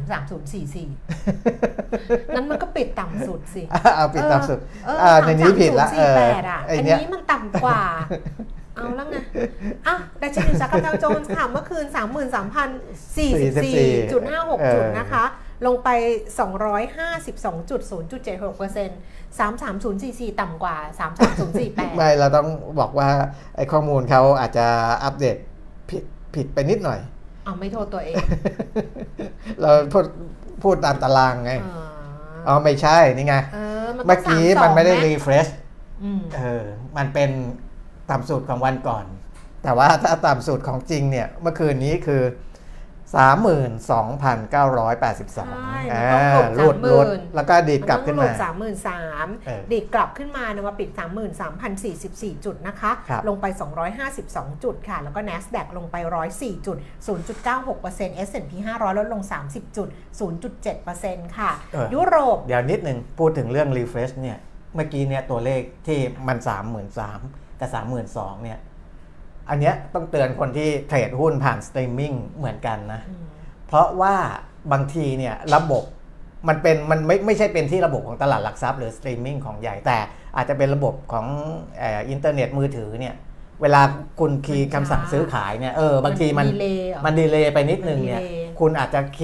[2.35, 3.63] นั้นมันก็ปิดต่ำสุดสิ
[3.95, 7.81] เอาปิดต่ำสุดเอออ่าในนี้ผิดละเออ33048อะไออันเนี้ยนี้มันต่ำกว่า
[8.77, 9.15] เอาแล้วไง
[9.87, 14.21] อะดัชนีอุตสาหกรรมดาวโจนส์ค่ะเมื่อคืน 33,044.56 จุด
[14.99, 15.23] นะคะ
[15.65, 15.89] ลงไป
[17.27, 18.99] 252.0.76เปอร์เซ็นต์
[19.69, 20.75] 33044 ต่ำกว่า
[21.37, 22.47] 33048 ไม่ เราต้อง
[22.79, 23.09] บอกว่า
[23.55, 24.67] ไอ้ข้อมูลเขาอาจจะ
[25.03, 25.35] อัปเดต
[25.89, 26.03] ผิด
[26.35, 26.99] ผิดไปนิดหน่อย
[27.45, 28.15] เอาไม่โทษตัวเอง
[29.61, 30.05] เราพูด
[30.63, 31.87] พูดตามตารางไงเออ
[32.47, 35.47] อ๋อ ไม่ใช่ นี่ไงเออมันต้เมื่งอกี้32มันไม่ได้หรีเฟรช
[36.03, 36.63] อืมเออ
[36.97, 37.29] มันเป็น
[38.11, 39.05] ต่ำสุดของวันก่อน
[39.63, 42.21] แต่ว่าถ้าต่ำสุดของจริงเนี่ยเมื่อคืนนี้คือ
[43.15, 50.89] 32,982ใช่อ่ามันต้องหลุดหลุดหลุด30,000แล้วก็ดีดกลับขึ้นมาสามหมื่นสามเออดีดกลับขึ้นมาเนี่ยมาปิด
[51.67, 53.45] 33,044 จุดนะคะครับลงไป
[54.05, 55.95] 252 จุดค่ะ แล้วก็ NASDAQ ลงไป
[56.31, 56.77] 104จุด
[57.47, 59.87] 0.96% S&P 500 ลดลง 30จุด
[60.61, 64.37] 0.7%ค่ะเออยุโรป เดี๋ยวนิดหนึ่งพูดถึงเรื่องรีเฟรชเนี่ย
[64.75, 66.49] เมื่อกี้เนี่ยตัวเลขที่มัน 33,000
[67.59, 67.69] กับ
[68.07, 68.59] 32,000เนี่ย
[69.49, 73.01] อันเนี้ยต้องเตือนคนที่เทรดหุ้นผ่านสตรีมมิ่งเหมือนกันนะ
[73.67, 74.15] เพราะว่า
[74.71, 75.83] บางทีเนี่ยระบบ
[76.47, 79.97] มันเป็นมันไม่ไม่ใช่เป็นที่ระบบของตลาดหลักทรัพย์หรือสตรีมมิ่งของใหญ่แต่
[80.35, 81.25] อาจจะเป็นระบบของ
[81.79, 83.15] เอ่ออินเทอร์เน็ตมือถือเนี่ย
[83.61, 83.81] เวลา
[84.19, 89.21] คุณ key คำสั่งซื้อขายเนี่ยเออบางทีมันมัน delay เหรอมัน delay ไปนิดนึงมันเนี่ย delay คุณอาจจะเค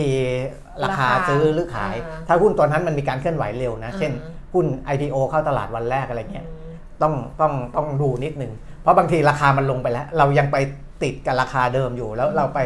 [0.83, 4.11] ราคาราคาซื้อหรือขายอ่าถ้าหุ้นตัวนั้นมันมีการเคลื่อนไหวเร็วนะอ่าเช่น
[4.53, 6.62] หุ้น IPO เข้าตลาดวันแรกอะไรเงี้ยอืม
[7.03, 10.57] ต้องต้องต้องดูนิดนึง เพราะบางทีราคามันลงไปแล้ว เรายังไป
[11.03, 12.59] ติดกับราคาเดิมอยู่ แล้วเราไป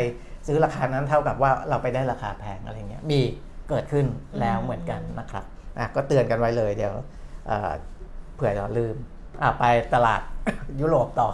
[0.48, 3.22] ซื้อราคานั้นเท่ากับว่าเราไปได้ราคาแพงอะไรเงี้ยมี
[3.70, 4.06] เกิดขึ้น
[4.40, 5.44] แล้วเหมือนกันนะครับ
[5.78, 6.94] อะก็เตือนกันไว้เลยเดี๋ยว
[7.48, 7.72] เอ่อ
[8.36, 8.96] เผื่อเราลืม
[9.42, 10.22] อะไปตลาด
[10.82, 11.30] ยุโรปต่อ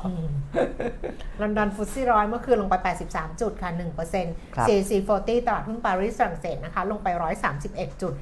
[1.41, 2.75] ลอนดอนฟุตซี่ร้อยเมื่อคืนลงไป
[3.09, 3.71] 83 จุดค่ะ
[4.13, 7.07] 1%ครับ CAC 40 ตลาดหุ้นปารีสฝรั่งเศสนะคะ ลงไป
[7.53, 8.13] 131 จุด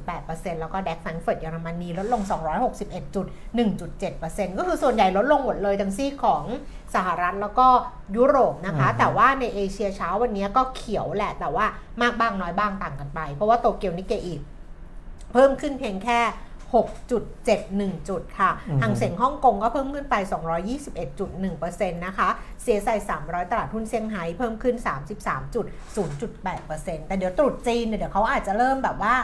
[0.00, 2.22] 1.8%แล้วก็แดกแฟรงก์เฟิร์ตเยอรมนีลดลง
[2.68, 3.26] 261 จุด
[3.92, 6.44] 1.7%ก็คือส่วนใหญ่ลดลงหมดเลยทั้งซี่ของ
[6.94, 7.66] สหรัฐแล้วก็
[8.16, 11.66] ยุโรปนะคะอืมแต่ว่าในเอเชียเช้าวันนี้ก็เขียวแหละ แต่ว่า
[12.02, 14.34] มากบ้างน้อยบ้างต่างกันไป เพราะว่าโตเกียวนิกเกอี
[15.32, 16.20] เพิ่มขึ้นเพียงแค่
[16.72, 20.14] 6.71 จุดค่ะอืมหางเสียงฮ่องกงก็เพิ่มขึ้นไป
[21.02, 22.28] 221.1%นะคะ
[22.62, 24.76] เสียใส่300 ตลาดหุ้นเซี่ยงไฮ้เพิ่มขึ้น
[25.36, 29.14] 33.0.8%แต่เดี๋ยวตรุษจีนเนี่ยเดี๋ยวเขาอาจจะเริ่มแบบว่า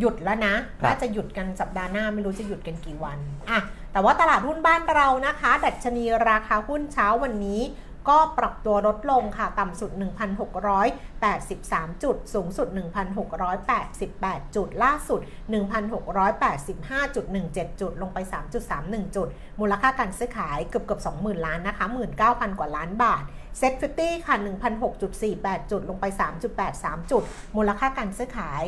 [0.00, 3.18] หยุดแล้วนะครับน่าจะหยุดกันสัปดาห์หน้าไม่รู้จะหยุดกันกี่วัน
[3.50, 3.60] อะ
[3.92, 7.60] แต่ว่าตลาดหุ้นบ้านเรานะคะ ดัชนีราคาหุ้นเช้าวันนี้
[8.08, 12.68] ก็ปรับตัวลดลงค่ะ ต่ำสุด 1,683 จุด สูงสุด
[13.42, 18.18] 1,688 จุด ล่าสุด 1,685.17 จุด ลงไป
[18.68, 19.28] 3.31 จุด
[19.60, 21.86] มูลค่าการซื้อขายเกือบเกือบ20,000 ล้านนะคะ
[22.22, 23.22] 19,000 กว่าล้านบาท
[23.58, 24.34] SET fifty ค่ะ
[25.02, 26.04] 1,006.48 จุด ลงไป
[26.58, 27.22] 3.83 จุด
[27.56, 28.64] มูลค่าการซื้อขาย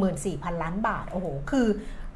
[0.00, 1.66] 14,000 ล้านบาท โอ้โห คือ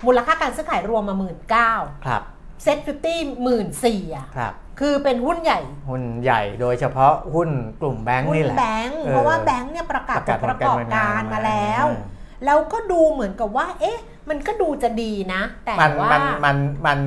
[0.06, 1.16] มูลค่าการซื้อขายรวมมา
[1.64, 2.22] 19,000ครับ
[2.62, 3.20] SET fifty
[3.68, 12.02] 14,000อะครับคือเป็นหุ้นใหญ่ หุ้นใหญ่โดยเฉพาะหุ้นกลุ่มแบงค์หุ้นนี่แหละแบงค์เออเพราะว่าแบงค์เนี่ยประกาศประกาศผลประกอบการมาแล้วอืม
[12.44, 16.98] แล้วก็ดูเหมือนกับว่า เอ๊ะ มันก็ดูจะดีนะ แต่มันว่ามันมันมัน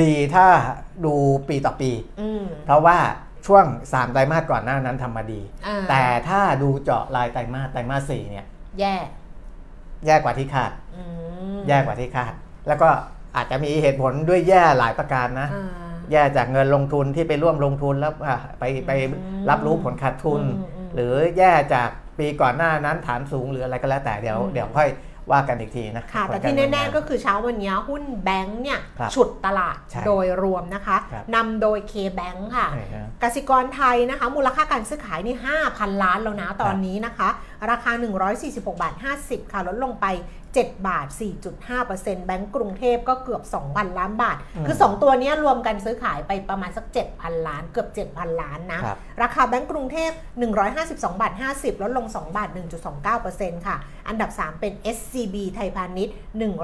[0.00, 0.46] ดีถ้า
[1.04, 1.14] ดู
[1.48, 1.90] ปีต่อปี
[2.20, 2.98] อืมเพราะว่า
[3.46, 8.46] ช่วง 3 ไตรมาสก่อนหน้านั้นทำมาดีอ่าแต่ถ้าดูเจาะรายไตรมาสไตรมาสสี่เนี่ย
[8.80, 8.94] แย่
[10.06, 11.02] แย่กว่าที่คาดอื
[11.56, 12.32] มแย่กว่าที่คาด
[12.68, 12.90] แล้วก็
[13.36, 15.66] อาจจะมีเหตุผลด้วยแย่หลายประการนะอ่า
[16.12, 24.90] แย่จากเงินลงทุนที่ไปร่วมลงทุนแล้วอะไปไปอืมรับรู้ผลขาดทุนอืมอืมหรือแย่จากปีก่อนหน้านั้นฐานสูงหรืออะไรก็แล้วแต่เดี๋ยวอืมเดี๋ยวค่อย
[25.32, 35.36] ว่ากันอีกทีนะค่ะแต่ที่แน่ๆก็คือเช้าวันนี้หุ้นแบงค์เนี่ยครับฉุดตลาดใช่โดยรวมนะคะครับนำโดย K-Bank ค่ะใช่ครับกสิกรไทยนะคะ มูลค่าการซื้อขายนี่
[35.68, 37.28] 5,000 ล้านแล้วนะตอนนี้นะคะ
[37.70, 37.92] ราคา
[38.32, 40.06] 146 บาท 50 ค่ะลดลงไป
[40.60, 41.06] 7 บาท
[41.66, 46.86] 4.5%แบงก์กรุงเทพก็เกือบ 2,000 ล้านบาทอืมคือ 2 ตัวเนี้ยรวมกันซื้อขายไปประมาณสัก
[47.16, 50.10] 7,000 ล้าน เกือบ 7,000 ล้านนะครับราคาแบงก์กรุงเทพ
[50.66, 52.48] 152 บาท 50 ลดลง 2 บาท
[53.08, 53.76] 1.29%ค่ะ
[54.08, 56.14] อันดับ 3 เป็น SCB ไทยพาณิชย์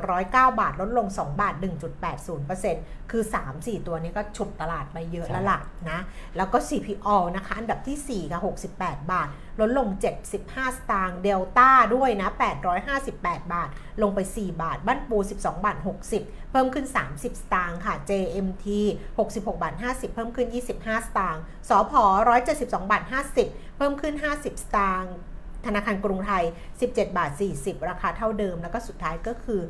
[0.01, 1.55] 109 บาท ลดลง 2 บาท
[2.35, 5.59] 1.80% คือ 3-4 ตัวนี้ก็ฉุดตลาดไปเยอะแล้วล่ะ
[5.91, 6.01] นะ
[6.37, 8.41] แล้วก็ CPO นะคะ อันดับที่4ค่ะ
[8.75, 9.29] 68 บาท
[9.61, 9.89] ลดลง
[10.35, 12.29] 75 สตางค์เดลต้าด้วยนะ
[12.91, 13.69] 858 บาท
[14.03, 15.77] ลงไป 4 บาท บ้านปู 12 บาท
[16.15, 18.67] 60 เพิ่มขึ้น 30 สตางค์ค่ะ JMT
[19.19, 21.93] 66 บาท 50 เพิ่มขึ้น 25 สตางค์สพ
[22.43, 23.03] 172 บาท
[23.41, 25.15] 50 เพิ่มขึ้น 50 สตางค์
[25.67, 26.45] ธนาคารกรุงไทย
[26.81, 29.61] 17 บาท 40 ราคาเท่าเดิม แล้วก็สุดท้ายก็คือ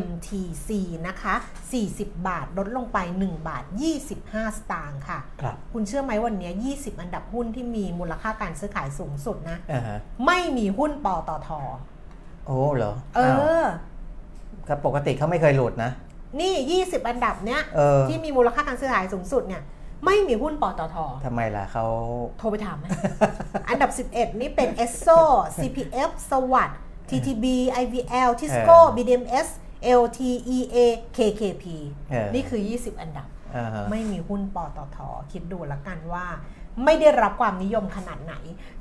[0.00, 0.68] MTC
[1.06, 1.34] นะคะ
[1.80, 3.64] 40 บาทลดลงไป 1 บาท
[4.10, 11.48] 25 สตางค์ค่ะครับคุณเชื่อไหมวันนี้ 20 อันดับหุ้นที่มีมูลค่าการซื้อขายสูงสุดนะอ่าฮะไม่มีหุ้นปตท
[12.46, 13.68] โอ้เหรอ เอาวอ
[14.68, 15.90] ครับปกติเขาไม่เคยหลุดนะ
[16.40, 19.62] นี่ 20 อันดับเนี้ยเออที่มีมูลค่าการซื้อขายสูงสุดเนี่ย
[20.04, 21.84] ไม่มีหุ้นปตททำไมล่ะเขา
[22.38, 22.86] โทรไปถามไหม
[23.68, 25.20] อันดับ 11 นี่เป็น e s s o
[25.58, 26.78] CPF สวัสด์
[27.10, 27.46] TTB
[27.82, 29.48] IVL Tisco เออ BDMs
[30.00, 30.76] LTEA
[31.16, 31.64] KKP
[32.10, 34.98] เออนี่คือ 20 อันดับอ่าฮะไม่มีหุ้นปตท
[35.32, 36.26] คิดดูละกันว่า
[36.84, 38.34] ไม่ได้รับความนิยมขนาดไหน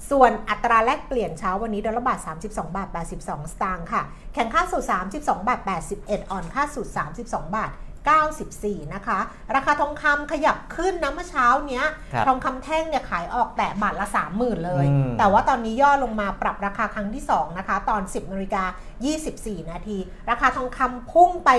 [0.10, 2.88] ส่วนอัตราแลกเปลี่ยนเช้าวันนี้ดอลลาร์บาท 32 บาท
[3.20, 5.60] 82 สตางค์ค่ะ แข่งค่าสูตร32 บาท
[5.96, 6.92] 81 อ่อนค่าสูตร
[7.24, 7.70] 32 บาท
[8.08, 9.20] 94 นะคะ
[9.56, 18.64] ราคาทองคำขยับขึ้นนะเมื่อเช้าเนี้ย ครับทองคำแท่งเนี่ยขายออกแต่บาทละ 30,000 เลย อืม แต่ว่าตอนนี้ย่อลงมาปรับราคาครั้งที่ 2 นะคะ ตอน 10นาฬิกา
[19.18, 19.98] 24 นาที
[20.30, 21.50] ราคาทองคำพุ่งไป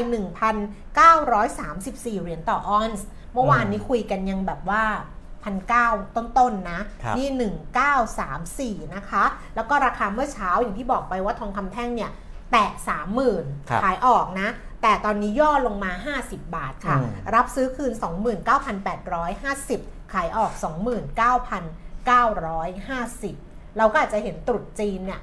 [1.07, 4.85] 1,934 เหรียญต่อออนซ์ เมื่อวานนี้คุยกันยังแบบว่า
[5.45, 9.25] พันเก้าต้นๆนะ ครับ นี่ 1934 นะคะ
[9.55, 12.11] แล้วก็ราคาเมื่อเช้าอย่างที่บอกไปว่าทองคำแท่งเนี่ย
[12.53, 13.07] แตะครับ
[13.45, 14.49] 30,000ขายออกนะ
[14.83, 17.93] แต่ตอนนี้ย่อลงมา 50 บาทค่ะอืมรับซื้อคืน
[19.43, 20.53] 29,850 ขายออก
[22.15, 25.21] 29,950 เราก็อาจจะเห็นตรุษจีนเนี่ย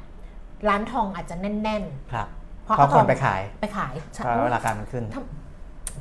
[0.67, 3.93] ร้านทองอาจจะแน่นครับๆเพราะเอาคทอนงไปขายไปขาย
[4.23, 5.03] เพราะราคามันขึ้น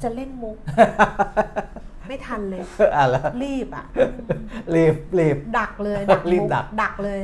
[0.02, 0.56] จะเล่นมุก
[2.08, 2.60] ไม่ทันเลย
[2.96, 3.84] อะแล้วรีบอะ
[4.74, 7.20] รีบรีบดักเลยดักรีบมุกดักดักเลย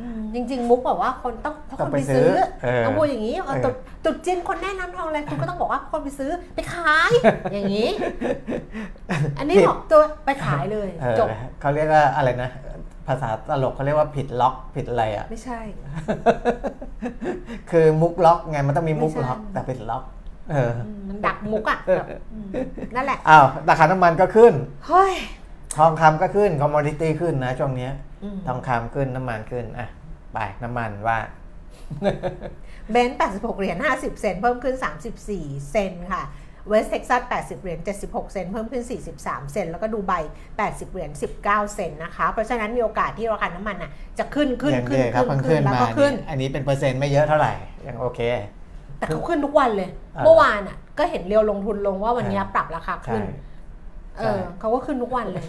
[0.00, 7.10] อืมจริง ๆ มุกบอกว่าคนต้องถ้าต้คองนไปไปซื้ซื้ออเออต้องพูดอย่างนี้เอาเออตุดตุดจีนคนแนะนำทองอะไรคุณก็ต้องบอกว่าคนไปซื้อไปขาย
[7.52, 7.88] อย่างนี้
[9.38, 11.28] อันนี้บอกตัวไปขายเลยเออจบ
[11.60, 12.50] เขาเรียกว่าอะไรนะ
[13.08, 15.60] ภาษาตลกเขาเรียกว่าผิดล็อกผิดอะไรอะ ไม่ใช่
[17.70, 20.25] คือมุกล็อกไงมันต้องมีมุกไม่ใช่ล็อกแต่เป็นล็อกเอออื
[20.70, 20.72] ม
[21.08, 22.48] มันดักมุกอะแบบอืม
[22.94, 24.52] นั่นแหละอ้าวราคาน้ำมันก็ขึ้น
[24.88, 25.14] เฮ้ย
[25.78, 29.88] ทองคำก็ขึ้น commodity ขึ้นนะช่วงเนี้ยอืมทองคำขึ้นน้ำมันขึ้นอะ
[30.32, 31.18] ไปน้ำมันว่า
[32.90, 34.76] Brent 86 เหรียญ 50 เซนต์เพิ่มขึ้น
[35.22, 36.24] 34 เซนต์ค่ะ
[36.68, 38.84] West Texas 80 เหรียญ 76 เซนต์เพิ่มขึ้น
[39.18, 40.12] 43 เซนต์แล้วก็ดูไบ
[40.52, 41.10] 80 เหรียญ
[41.42, 47.52] 19 เซนต์นะคะ เพราะฉะนั้นมีโอกาสที่ราคาน้ำมันอะจะขึ้นขึ้นยังขึ้นเด็กครับขึ้เพิ่นงขึ้ขึ้นนแล้วมาก็ขึ้นนี่อันนี้เป็นเปอร์เซ็นต์ไม่เยอะเท่าไหร่
[47.86, 48.20] ยังโอเค
[48.98, 53.22] แต่เขาขึ้นทุกวันเลยอ่าเมื่อวานอะ ก็เห็นเรียวลงทุนลงว่าวันนี้ใช่ปรับราคาใช่ขึ้น
[54.18, 55.44] เออใช่เขาก็ขึ้นทุกวันเลย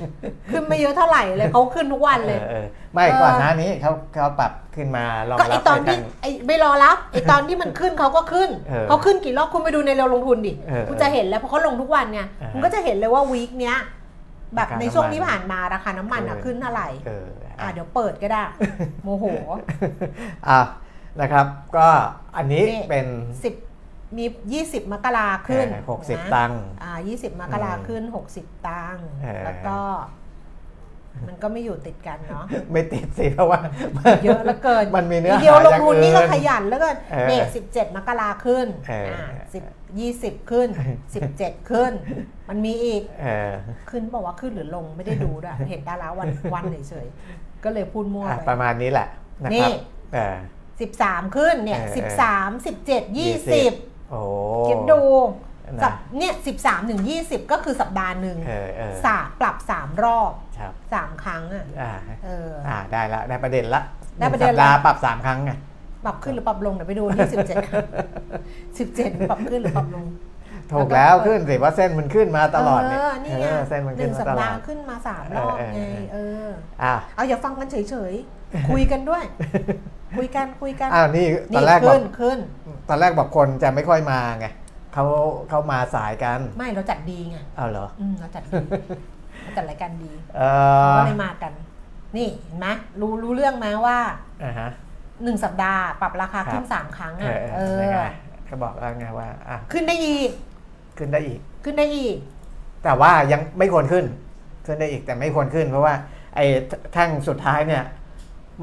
[0.52, 13.78] ขึ้นไม่เยอะเท่าไหร่เลยเขาขึ้นทุกวันเลยเออเออไม่ก่อนหน้านี้เขาเขาปรับขึ้นมารองก็ไอรับตอนในที่การไอไม่รอรับไอตอนที่มันขึ้นเขาก็ขึ้นเออเขาขึ้นกี่รอบคุณไปดูในเร็วลงทุนดิเออคุณจะเห็นแล้วเพราะเขาลงทุกวันไงอ่าฮะคุณก็จะเห็นเลยว่าวีคเนี้ย
[14.56, 17.26] แบบราคาในช่วงน้ำมันที่ผ่านมาราคาน้ำมันอะเออขึ้นเท่าไหร่เออ
[17.60, 18.42] อ่าอะเดี๋ยวเปิดก็ได้
[19.04, 19.26] โมโห
[20.50, 20.60] อะ
[21.22, 21.46] นะครับ
[21.78, 21.88] ก็
[22.36, 23.08] อันนี้นี่เป็น
[23.44, 23.54] สิบ
[24.18, 29.80] มียี่สิบมกราขึ้นเออหกสิบนะตังค์อ่ายี่สิบมกราอืมขึ้นหกสิบตังค์เออแล้วก็
[31.28, 33.60] มันก็ไม่อยู่ติดกันเนาะไม่ติดสิเพราะว่า
[34.24, 39.64] เยอะเหลือเกินมันมีเนื้อเดียวหาลองย่างทุนนี่ก็อื่นขยันเหลือเกินเออเนี่ยสิบเจ็ดมกราขึ้นเอออ่อ่าสิบ
[40.00, 40.70] ยี่สิบขึ้น
[41.16, 41.92] สิบเจ็ดขึ้น
[42.50, 43.52] มันมีอีกเออ
[43.90, 49.08] ขึ้นบอกว่าขึ้นหรือลงไม่ได้ดูด้วยเห็นดาราวันวันเฉยๆก็เลยพูดมั่วอะไปประมาณนี้แหละ
[49.44, 49.70] นะนี่
[50.16, 53.74] ครับ เออสิบสามขึ้นเนี่ยเออสิบสามสิบเจ็ดยี่สิบ
[54.10, 54.20] โอ้
[54.68, 55.02] คิดดู
[55.76, 61.94] นะสัปเนี่ยสิบสามถึงยี่สิบก็คือสัปดาห์หนึ่งเออเออสาปรับสามรอบ ครับสามครั้งอะอ่า
[62.26, 63.82] เออ อ่าได้ละได้ประเด็นละ
[64.20, 65.52] ได้ประเด็นหงสัปดาห์ละปรับสามครั้งไง
[66.06, 67.58] ปรับขึ้นหรือปรับลงเดี๋ยวไปดูนี่สิบเจ็ด
[68.78, 70.06] สิบเจ็ดปรับขึ้นหรือปรับลง
[70.72, 76.50] ถูกแล้วขึ้นสิว่าเส้นมันขึ้นมาตลอดเอเนี่ยอนี่ไงเออเส้นมันหขึ้นนึ่งมาสัปตลอดาด ห์ขึ้นมาสามรอบเออไงเออ เออ
[76.84, 79.24] อ่า เอาอย่าฟังกันเฉยๆ คุยกันด้วย
[80.16, 82.38] คุยกันคุยกันอ้าวนี่ตนี่อนแรกบอขึ้กนขึ้น
[82.90, 84.48] ตอนแรกบอกคนจะไม่ค่อยมาไง
[84.94, 85.06] เขา
[85.50, 88.56] เขามาสายกัน ไม่เราจัดดีไงเอาเหรออืมเราจัดดี
[89.42, 90.42] เราจัดรายการดีเอ
[90.94, 91.54] อก็เลยมากัน
[92.18, 92.68] นี่เห็นไหม
[93.00, 93.98] รู้รู้เรื่องไหมว่า
[94.44, 94.70] อ่าฮะ
[95.24, 98.10] หนึ่งสัปดาห์ปรับราคาขึ้นครับสามครั้งเออะอเอเอออยังไง
[98.46, 100.30] เขาบอกแล้วไงว่าอะขึ้นได้อีก
[100.98, 102.16] ขึ้นได้อีก ขึ้นได้อีก
[102.84, 104.06] แต่ว่ายังไม่ควรขึ้น
[104.66, 105.94] ขึ้นได้อีกแต่ไม่ควรขึ้น เพราะว่า
[106.36, 106.46] ไอ้
[106.94, 107.84] แท่งสุดท้ายเนี่ย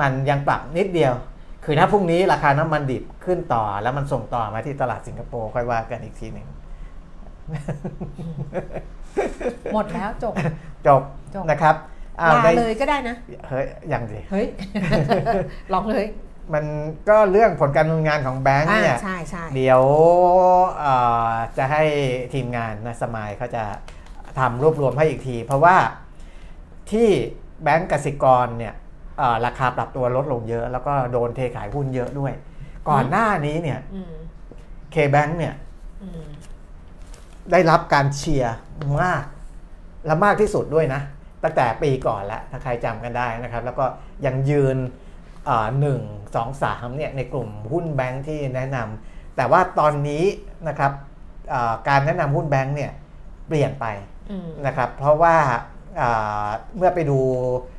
[0.01, 1.15] มันยังปรับนิดเดียว
[1.65, 6.47] คือถ้าพรุ่งนี้ราคาน้ำมันดิบขึ้นต่อ แล้วมันส่งต่อมาที่ตลาดสิงคโปร์ค่อยว่ากันอีกทีหนึ่ง
[9.75, 10.35] หมดแล้วจบ
[10.87, 11.03] จบ
[11.35, 11.75] จบนะครับ
[12.21, 13.17] อ้าวลาได้เลยก็ได้นะ
[13.49, 14.47] เฮ้ยยังสิเฮ้ย
[15.73, 16.07] ลองเลย
[16.55, 16.65] มัน
[17.09, 19.83] ก็เรื่องผลการดำเนินงานของแบงค์อ่าเนี่ยใช่ใช่เดี๋ยว
[20.79, 20.95] เอ่
[21.29, 21.83] อจะให้
[22.35, 23.65] ทีมงานนะสมายเขาจะ
[24.39, 25.77] ทำรวบรวมให้อีกที เพราะว่า
[26.91, 27.09] ที่
[27.63, 28.84] แบงก์กสิกรเนี่ยเอ่อ
[29.47, 32.33] ราคาปรับตัวลดลงเยอะ แล้วก็โดนเทขายหุ้นเยอะด้วย
[32.89, 34.15] ก่อนหน้านี้เนี่ยอืม
[34.95, 35.55] K-Bank เนี่ย
[36.03, 36.25] อืม
[37.53, 38.57] ได้รับการเชียร์
[39.03, 39.25] มาก
[40.07, 41.01] และมากที่สุดด้วยนะ
[41.43, 43.85] ตั้งแต่ปีก่อนแล้วถ้าใครจำกันได้นะครับ แล้วก็
[44.27, 44.77] ยังยืน
[45.81, 46.01] หนึ่ง
[46.35, 50.25] สองสามเนี่ยในกลุ่มหุ้นแบงค์ที่แนะนำแต่ว่าตอนนี้
[50.69, 50.93] นะครับ
[51.51, 52.93] เอ่อการแนะนำหุ้นแบงค์เนี่ย
[53.49, 53.87] เปลี่ยนไป
[54.31, 55.37] อืมนะครับ เพราะว่า
[55.97, 56.09] เอ่
[56.45, 56.47] อ
[56.77, 57.74] เมื่อไปดูเอ่อ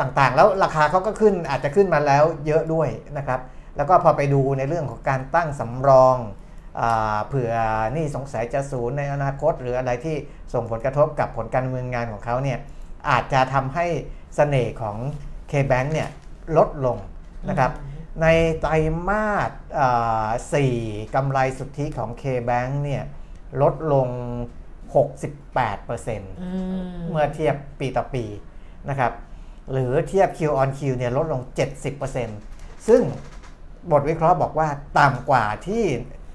[0.00, 2.88] ต่างๆ แล้วราคาเขาก็ขึ้นอาจจะขึ้นมาแล้วเยอะด้วย
[3.18, 3.40] นะครับ
[3.76, 6.16] แล้วก็พอไปดูในเรื่องของการตั้งสำรอง
[6.80, 7.52] อาเผื่อ
[7.96, 10.16] นี่สงสัยจะศูนย์ในอนาคต หรืออะไรที่
[10.54, 12.58] ส่งผลกระทบกับผลการดำเนินงานของเขาเนี่ย
[13.08, 13.86] อาจจะทำให้
[14.36, 14.96] เสน่ห์ของ
[15.50, 16.08] K-Bank เนี่ย
[16.56, 16.98] ลดลง
[17.48, 17.72] นะครับ
[18.22, 18.26] ใน
[18.60, 18.72] ไตร
[19.08, 20.28] มาสอ่า
[20.66, 23.02] 4กำไรสุทธิของ K-Bank เนี่ย
[23.62, 24.08] ลดลง
[24.90, 28.24] 68%อืมเมื่อเทียบปีต่อปี
[28.88, 29.12] นะครับ
[29.70, 31.42] หรือเทียบ Q on Q เนี่ยลดลง
[32.14, 33.02] 70%ซึ่ง
[33.92, 35.84] บทวิเคราะห์บอกว่าต่ำกว่าที่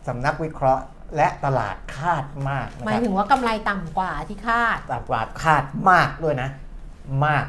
[0.07, 0.83] สำนักวิเคราะห์
[1.15, 6.49] และตลาดคาดมากนะหคมายรับถึงว่ากำไรต่ำกว่าที่คาดต่ำกว่าคาดมากด้วยนะ
[7.25, 7.45] มาก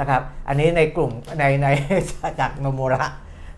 [0.00, 1.66] นะครับ อันนี้ในกลุ่มในใน
[2.40, 3.04] จากโนโมระ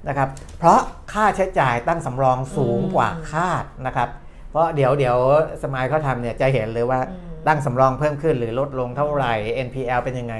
[0.08, 0.80] นะครับ เพราะ
[1.12, 4.08] ค่าใช้จ่ายตั้งสำรองสูงกว่าคาดนะครับ
[4.50, 5.16] เพราะเดี๋ยวเดี๋ยว
[5.62, 9.34] สมายเขาทำเนี่ยจะเห็นเลยว่าอืมตั้งสำรองเพิ่มขึ้นหรือลดลงเท่าไหร่
[9.66, 10.34] NPL เป็นยังไง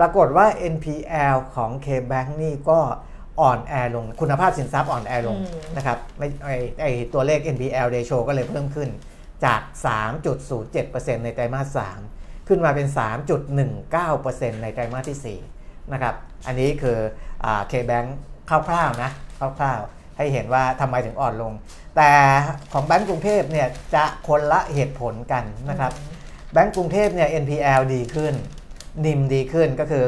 [0.00, 2.80] ปรากฏว่า NPL ของ K-Bank นี่ก็
[3.40, 6.50] อ่อนแอลง คุณภาพสินทรัพย์อ่อนแอลงอืมนะครับไม่ไอ
[6.80, 8.88] ไอตัวเลข NPL ratio ก็เลยเพิ่มขึ้น
[9.44, 9.60] จาก
[10.42, 11.78] 3.07%ในไตรมาส
[12.08, 12.88] 3คือขึ้นมาเป็น
[13.54, 16.14] 3.19%ในไตรมาสที่ 4 นะครับ
[16.46, 16.98] อันนี้คือ
[17.68, 18.04] เคแบง
[18.48, 21.52] คร่าวๆนะคร่าวๆ ให้เห็นว่าทำไมถึงอ่อนลง
[21.96, 22.10] แต่
[22.72, 25.92] ของแบงก์กรุงเทพเนี่ยจะคนละเหตุผลกันนะครับ
[26.52, 28.34] แบงก์กรุงเทพเนี่ย NPL ดีขึ้น
[29.04, 30.06] นิมดีขึ้นก็คือ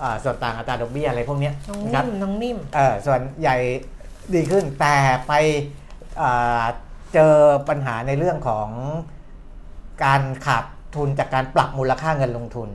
[0.00, 3.56] อาส่วนต่างอัตราดอกเบี้ยอะไรพวกเนี้ยน้องนะครับนิ่มน้องนิ่มเออส่วนใหญ่
[4.34, 4.96] ดีขึ้นแต่
[5.28, 5.32] ไป
[6.20, 6.62] อ่า
[7.14, 7.34] เจอ
[7.68, 8.68] ปัญหาในเรื่องของ
[10.04, 10.64] การขาด
[10.96, 12.68] ทุนจากการปรับมูลค่าเงินลงทุน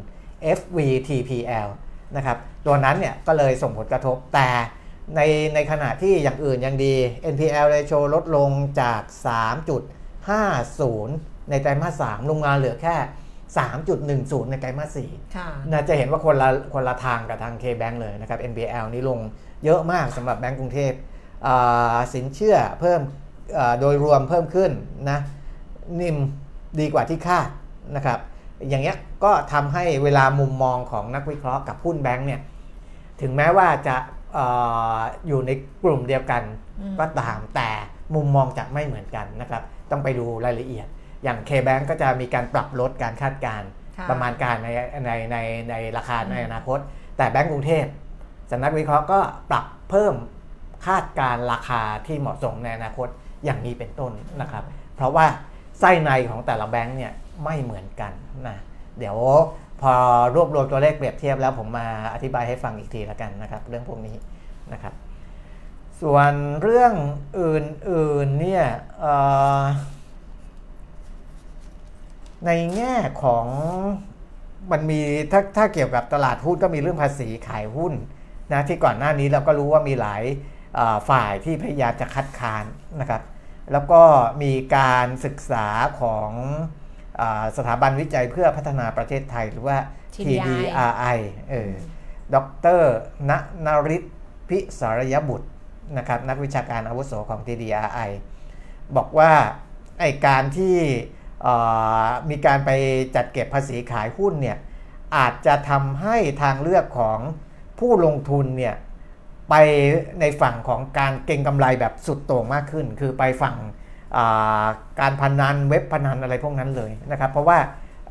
[0.58, 1.68] FVTPL
[2.16, 4.50] นะครับตัวนั้นเนี่ยก็เลยส่งผลกระทบแต่
[5.16, 5.22] ใน
[5.54, 6.94] ในขณะที่อย่างอื่นยังดี
[7.34, 8.50] NPL ratio ลดลง
[8.82, 9.02] จาก
[10.26, 12.96] 3.50 ในไตรมาส 3 ลงมาเหลือแค่
[13.60, 19.20] 3.10 ในไตรมาส4ค่ะน่าจะเห็นว่าคนละคนละทางกับทาง K-Bank เลยนะครับ NPL นี่ลง
[19.66, 20.94] เยอะมากสำหรับแบงก์กรุงเทพ
[21.48, 23.02] อ่าสินเชื่อเพิ่ม
[23.58, 24.72] อ่าโดยรวมเพิ่มขึ้น
[25.10, 25.20] นะ
[26.00, 26.18] นิ่ม
[26.80, 27.48] ดีกว่าที่คาด
[27.96, 28.20] นะครับ
[28.70, 32.42] อย่างเงี้ยก็ทำให้เวลามุมมองของนักวิเคราะห์กับหุ้นแบงก์เนี่ย
[33.22, 33.96] ถึงแม้ว่าจะ
[34.34, 34.40] เอ
[34.98, 35.52] ออยู่ใน
[35.84, 36.44] กลุ่มเดียวกัน
[36.80, 37.70] อืมก็ตามแต่
[38.16, 39.62] มุมมองจะไม่เหมือนกันนะครับ
[39.92, 40.88] ต้องไปดูรายละเอียด
[41.24, 44.70] อย่าง K-Bank ก็จะมีการปรับลดการคาดการณ์ค่ะประมาณการใน
[45.06, 45.38] ในใน
[45.70, 46.80] ในราคาอืมในอนาคต
[47.18, 47.86] แต่แบงก์กรุงเทพ
[48.52, 49.20] สำนักวิเคราะห์ก็
[49.52, 50.16] ปรับเพิ่ม
[50.88, 53.08] คาดการณ์ราคาที่เหมาะสมในอนาคต
[53.46, 54.64] อย่างนี้เป็นต้นนะครับ
[54.96, 55.26] เพราะว่า
[55.80, 58.12] ไส้ในของแต่ละแบงก์เนี่ยไม่เหมือนกัน
[58.48, 58.58] นะ
[59.00, 59.18] เดี๋ยว
[59.82, 59.94] พอ
[60.36, 64.16] รวบรวมตัวเลขเปรียบเทียบแล้วผมมาอธิบายให้ฟังอีกทีละกันนะครับ เรื่องพวกนี้
[64.74, 64.94] นะครับ
[66.02, 66.32] ส่วน
[66.62, 66.94] เรื่อง
[67.40, 68.66] อื่นๆเนี่ย
[69.00, 69.14] เอ่
[69.60, 69.62] อ
[72.46, 73.46] ในแง่ของ
[74.72, 75.00] มันมี
[75.32, 77.94] ถ้าถ้าเกี่ยวกับตลาดหุ้นก็มีเรื่องภาษีขายหุ้น
[78.52, 80.24] นะที่ก่อนหน้านี้เราก็รู้ว่ามีหลาย
[80.76, 82.66] เอ่อฝ่ายที่พยายามจะคัดค้าน
[83.02, 83.22] นะครับ
[83.72, 84.02] แล้วก็
[84.44, 85.68] มีการศึกษา
[86.00, 86.30] ของ
[87.22, 89.78] อาสถาบันวิจัยเพื่อพัฒนาประเทศไทยหรือว่า
[90.16, 91.18] TDI TDRI
[91.50, 91.72] เออ
[92.34, 92.36] ด
[92.80, 92.82] ร
[93.30, 93.32] ณ
[93.66, 94.04] นริศ
[94.50, 95.50] พิสารยบุตร
[95.98, 98.10] นะครับนักวิชาการอาวุโสของ TDRI
[98.96, 99.32] บอกว่า
[100.00, 101.21] ไอการที่เอ่อ
[102.30, 102.72] มีการไป
[103.16, 104.58] จัดเก็บภาษีขายหุ้นเนี่ย
[105.16, 107.20] อาจจะทำให้ทางเลือกของ
[107.80, 108.76] ผู้ลงทุนเนี่ย
[109.50, 109.56] ไป
[110.20, 113.56] ในฝั่งของการเก็งกำไรแบบสุดโต่งมากขึ้น คือไปฝั่ง
[114.18, 114.66] อ่า
[115.00, 117.58] การพนันเว็บพนันอะไรพวกนั้นเลยนะครับ เพราะว่า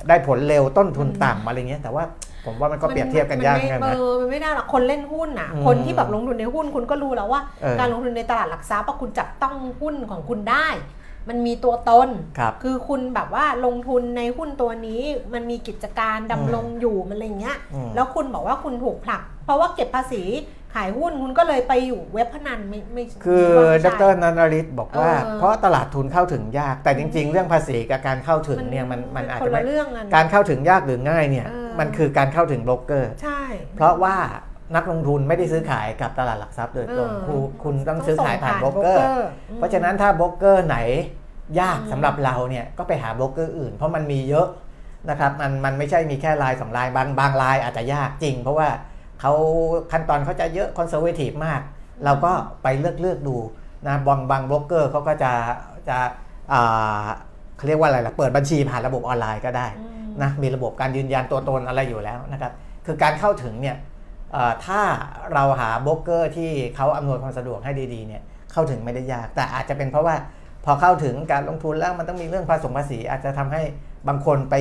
[0.09, 2.05] ได้ผลเร็วต้นทุนต่ำอะไรเงี้ยแต่ว่า
[2.45, 10.67] ผมว่ามันก็เปรียบเทียบกันยากเหมือนกันเอนะอมันไม่ได้หรอกคนเล่นหุ้นอะอืมคนที่แบบลงทุนในหุ้นคุณก็รู้แล้วว่าเออการลงทุนในตลาดหลักทรัพย์อะคุณจับต้องหุ้นของคุณได้
[11.29, 15.03] มันมีตัวตนครับคือคุณแบบว่าลงทุนในหุ้นตัวนี้
[15.35, 20.23] มันมีกิจการดำรงอยู่มันอะไรเงี้ยอืมแล้วคุณบอกว่าคุณถูกผลัก เพราะว่าเก็บภาษี
[20.75, 33.43] ขายหุ้นคุณก็เลยไปอยู่เว็บพนันไม่ไม่คือว่าไม่ดใช่รนันริศบอกว่าเออเพราะตลาดทุนเข้าถึงยาก แต่จริง ๆ เรื่องภาษีกับการเข้าถึงเนี่ยมันมันอาจคจะนไม่ละเรื่องกันการเข้าถึงยากหรือง่ายเนี่ยเออมันคือการเข้าถึงโบรกเกอร์ ใช่
[33.77, 34.17] เพราะว่า
[34.77, 39.23] นักลงทุนไม่ได้ซื้อขายกับตลาดหลักทรัพย์โดยตรงเออคุณคุณต้องซื้อขายผ่านส่งโบรกเกอร์อืม
[39.57, 40.79] เพราะฉะนั้นถ้าโบรกเกอร์ไหน
[41.61, 44.49] ยากอืมสำหรับเราเนี่ยก็ไปหาโบรกเกอร์อื่น เพราะมันมีเยอะ
[45.11, 48.69] นะครับมันมันไม่ใช่มีแค่รายสองรายบางบางรายอาจจะยากจริง เพราะว่า
[49.21, 49.33] เขา
[49.93, 51.61] ขั้นตอนเขาจะเยอะ conservative มาก
[52.05, 53.37] เราก็ไปเลือกเลือกดู
[53.87, 55.33] นะบางบางโบรกเกอร์เขาก็จะ
[55.89, 55.99] จะ
[56.53, 57.05] อ่า
[57.57, 62.53] เขาเรียกว่าอะไรล่ะเปิดบัญชีผ่านระบบออนไลน์ก็ได้อืมนะมีระบบการยืนยันตัวตนอะไรอยู่แล้วนะครับ
[62.87, 63.90] คือการเข้าถึงเนี่ยเอ่อ
[64.67, 64.81] ถ้า
[65.35, 70.17] เราหาโบรกเกอร์ที่เขาอำนวยความสะดวกให้ดีๆเนี่ยเข้าถึงไม่ได้ยาก แต่อาจจะเป็นเพราะว่า
[70.65, 73.63] พอเข้าถึงการลงทุนแล้วมันต้องมีเรื่องภาษีภาษี อาจจะทำให้
[74.09, 74.55] บางคนไป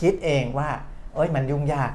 [0.00, 0.68] คิดเองว่า
[1.14, 1.90] เอ้ยมันยุ่งยาก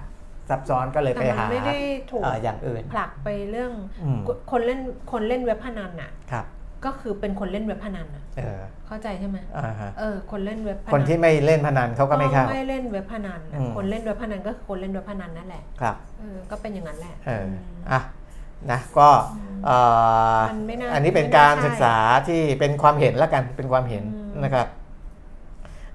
[0.50, 1.78] ซับซ้อนก็เลยไปแต่มันหาไม่ได้
[2.12, 3.72] ถูกเอ่ออย่างอื่นผลักไปเรื่อง
[4.04, 4.20] อืม
[4.52, 4.80] คนเล่น
[5.12, 6.46] คนเล่นเว็บพนันอะครับ
[6.86, 17.50] ก็คือเป็นคนเล่นเว็บพนันอะเออ เข้าใจใช่ไหมอ่าฮะ เออ คนเล่นเว็บพนันคนที่ไม่เล่นพนันเขาก็ไม่เข้า ไม่เล่นเว็บพนันอะอืม คนเล่นเว็บพนันก็คือคนเล่นเว็บพนันนั่นแหละครับ เออก็เป็นอย่างนั้นแหละ เออม
[17.92, 18.02] อะ
[18.72, 19.10] นะ ก็
[19.66, 19.78] เอ่
[20.38, 21.96] อมันไม่น่าอันนี้เป็นไม่น่าการใช่ศึกษา
[22.28, 24.68] ที่เป็นความเห็นละกัน เป็นความเห็นอืม นะครับ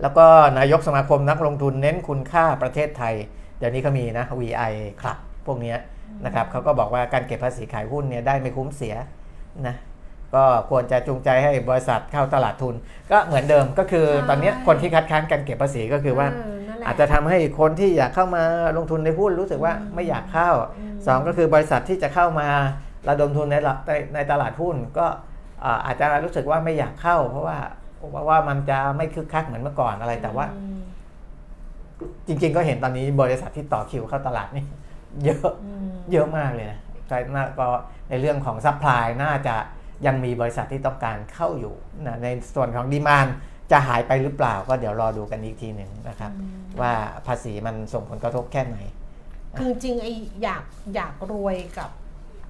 [0.03, 0.27] แล้วก็
[0.59, 3.15] นายกสมาคมนักลงทุนเน้นคุณค่าประเทศไทย
[3.59, 4.73] เดี๋ยวนี้ก็มีนะ VI
[5.03, 5.79] ครับ พวกเนี้ย
[6.25, 8.95] นะครับเขาก็บอกว่าการเก็บภาษีขายหุ้นเนี่ยได้ไม่คุ้มเสีย
[9.67, 9.75] นะ
[10.35, 12.75] ก็ควรจะจูงใจให้บริษัทเข้าตลาดทุน
[13.11, 18.43] ก็เหมือนเดิมก็คือตอนเนี้ยคนที่คัดค้านการเก็บภาษีก็คือว่านั่นแหละอาจจะทำให้คนที่อยากเข้ามา
[18.77, 22.49] ลงทุนในหุ้นรู้สึกว่าไม่อยากเข้าอืมสองก็คือบริษัทที่จะเข้ามา
[23.09, 25.07] ระดมทุนในละในในตลาดหุ้นก็
[25.65, 27.59] อ่าอาจจะรู้สึกว่าไม่อยากเข้า เพราะว่า
[28.13, 30.81] เพราะว่ามันจะไม่คึกคักเหมือนเมื่อก่อนอะไรแต่ว่าอืม
[32.27, 34.65] จริง ๆ ก็เห็นตอนนี้บริษัทที่ต่อคิวเข้าตลาดนี่
[35.25, 37.69] เยอะอืมเยอะมากเลยนะใช่น่าก็
[38.09, 39.57] ในเรื่องของ supply น่าจะ
[40.07, 41.75] ยังมีบริษัทที่ต้องการเข้าอยู่
[42.07, 43.27] นะในส่วนของดีมาน
[43.71, 46.33] จะหายไปหรือเปล่าก็เดี๋ยวรอดูกันอีกทีหนึ่งนะครับ
[46.81, 46.93] ว่า
[47.27, 48.79] ภาษีมันส่งผลกระทบแค่ไหน
[49.59, 51.91] คือจริงๆไอ้อยากอยากรวยกับ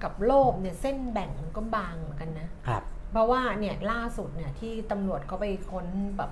[0.02, 2.82] กับโลภเนี่ยเส้นแบ่งมันก็บางเหมือนกันนะครับ
[3.12, 5.86] เพราะว่าเนี่ยล่าสุดเนี่ยที่ตำรวจเขาไปค้น
[6.18, 6.30] แบบ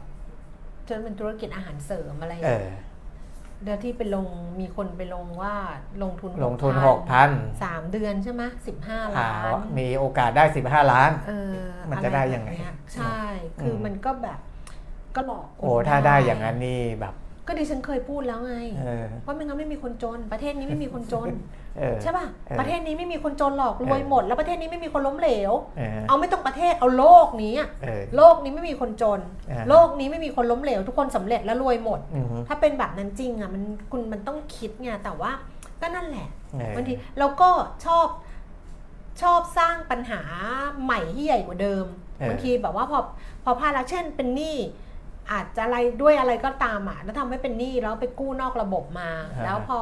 [0.89, 2.69] จนเป็นธุรกิจอาหารเสริมอะไรเออ
[3.63, 4.27] เดี๋ยวที่ไปลง
[4.61, 5.55] มีคนไปลงว่า
[6.03, 7.31] ลงทุนลงทุน6,000หกพัน
[7.63, 11.55] สามเดือนใช่ไหมสิบห้าอ่าล้านมีโอกาสได้15ล้านเออ
[11.91, 13.21] มันจะได้ยังไงอะรแบบเนี้ใช่
[13.61, 14.39] คือมมันก็แบบ
[15.17, 17.15] ก็หลอกคนโอ้ถ้าได้อย่างนั้นนี่แบบ
[17.47, 21.29] ก็ดิฉันเคยพูดแล้วไงเออว่าไม่งั้นไม่มีคนจน ประเทศนี้ไม่มีคนจน
[21.79, 29.21] เออใช่ป่ะเออประเทศนี้ไม่มีคนจนหรอกรวยเออหมด แล้วประเทศนี้ไม่มีคนล้มเหลว เออเอาไม่ต้องประเทศเอาโลกนี้อะเออโลกนี้ไม่มีคนจน
[29.51, 35.31] อ่าโลกนี้ไม่มีคนล้มเหลว ทุกคนสำเร็จและรวยหมดอือฮึถ้าเป็นแบบนั้นจริงอะมันคุณมันต้องคิดไงแต่ว่า
[35.81, 37.51] ก็นั่นแหละเออบางทีเราก็
[37.87, 38.07] ชอบ
[39.23, 40.21] ชอบสร้างปัญหา
[40.85, 41.85] ใหม่ที่ใหญ่กว่าเดิม
[42.29, 42.99] บางทีแบบว่าพอ
[43.45, 44.57] พอพลาดแล้วเช่นเป็นหนี้
[45.33, 49.11] อาจจะอะไรด้วยอะไรก็ตามอะแล้วทำให้เป็นหนี้แล้วไปกู้นอกระบบมา
[49.45, 49.81] แล้วพอ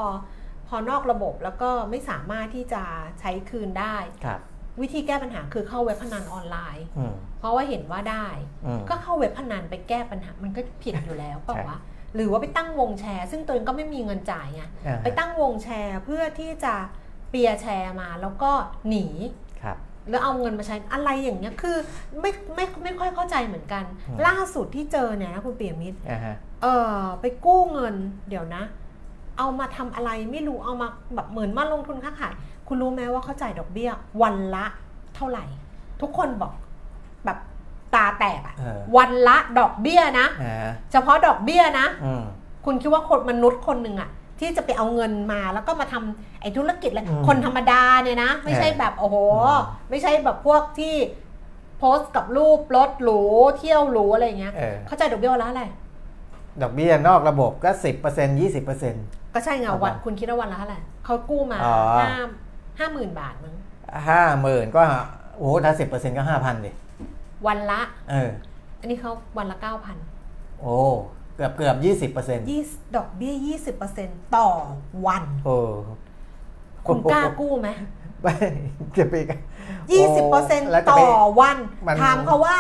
[0.68, 2.82] พอนอกระบบแล้วก็ไม่สามารถที่จะ
[3.20, 4.40] ใช้คืนได้ครับ
[4.80, 8.28] วิธีแก้ปัญหาคือเข้าเว็บพนันออนไลน์อืมเพราะว่าเห็นว่าได้
[8.66, 11.78] อืมก็เข้าเว็บพนันไปแก้ปัญหามันก็ผิดอยู่แล้วเปล่าวะ
[12.14, 16.74] หรือว่าไปตั้งวงแชร์ ซึ่งตัวเองก็ไม่มีเงินจ่ายไงอ่าไปตั้งวงแชร์เพื่อที่จะ
[17.30, 18.50] เปียร์แชร์มาแล้วก็
[18.88, 19.41] หนีครับ
[20.10, 21.76] แล้วเอาเงินมาใช้อะไรอย่างเงี้ยคือ
[22.20, 27.94] ไม่ไม่ไม่ค่อยเข้าใจเหมือนกันอืมล่าสุดที่เจอเนี่ยนะคุณเปียมิตรอ่าฮะเออไปกู้เงิน
[28.28, 28.62] เดี๋ยวนะ
[29.38, 32.32] เอามาทำอะไรไม่รู้เอามาแบบเหมือนมาลงทุนค้าขาย
[32.68, 33.90] คุณรู้ไหมว่าเขาจ่ายดอกเบี้ย
[34.22, 34.64] วันละ
[35.16, 35.44] เท่าไหร่
[36.00, 36.52] ทุกคนบอก
[37.24, 37.38] แบบ
[37.94, 42.22] ตาแตกอะเออวันละดอกเบี้ยนะอ่าเฉพาะดอกเบี้ยนะอืม
[42.64, 44.10] คุณคิดว่าคนมนุษย์คนหนึ่งอะ
[44.42, 50.96] ที่จะไปเอาเงินมาแล้วก็มาทำไอ้ธุรกิจอะไรอืมคนธรรมดาเนี่ยนะ ไม่ใช่เออแบบโอ้โหอืมไม่ใช่แบบพวกที่
[51.78, 53.20] โพสต์กับรูปรถหรู
[53.58, 55.64] เที่ยวหรูอะไรอย่างเงี้ยเออเขาจ่ายดอกเบี้ยวันละอะไร
[56.62, 57.70] ดอกเบี้ยนอกระบบก็
[58.10, 58.40] 10%
[58.70, 62.10] 20%ก็ใช่ไงครับวันคุณคิดว่าวันละเท่าไหร่เขากู้มาอ๋อห้า
[62.78, 63.54] ห้าหมื่นบาทมั้ง
[64.08, 64.80] ห้าหมื่นก็
[65.36, 66.70] โอ้โหถ้าสิบเปอร์เซ็นต์ก็ห้าพันดิ
[67.46, 67.80] วันละ
[68.10, 68.30] เออ
[68.80, 69.96] อันนี้เขาวันละเก้าพัน
[70.60, 70.76] โอ้
[71.36, 72.62] เกือบเกือบยี่สิบเปอร์เซ็นต์ยี่
[72.96, 74.48] ดอกเบี้ยยี่สิบเปอร์เซ็นต่อ
[75.06, 75.56] วันโอ้
[76.86, 77.68] คุณกล้ากู้ไหม
[78.22, 78.34] ไม่
[78.98, 79.38] จะไปกัน
[79.92, 81.56] ยี่สิบเปอร์เซ็นแล้วจะต่ไปอวัน
[81.86, 82.56] มันถามเขาว่า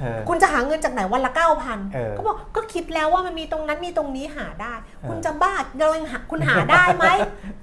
[0.00, 7.06] เออคุณจะหาเงินจากไหนวันละเก้าพันเออเขาบอกก็คิดแล้วว่ามันมีตรงนั้นมีตรงนี้หาได้ออคุณจะบ้าเรายังหาคุณหาได้ไหม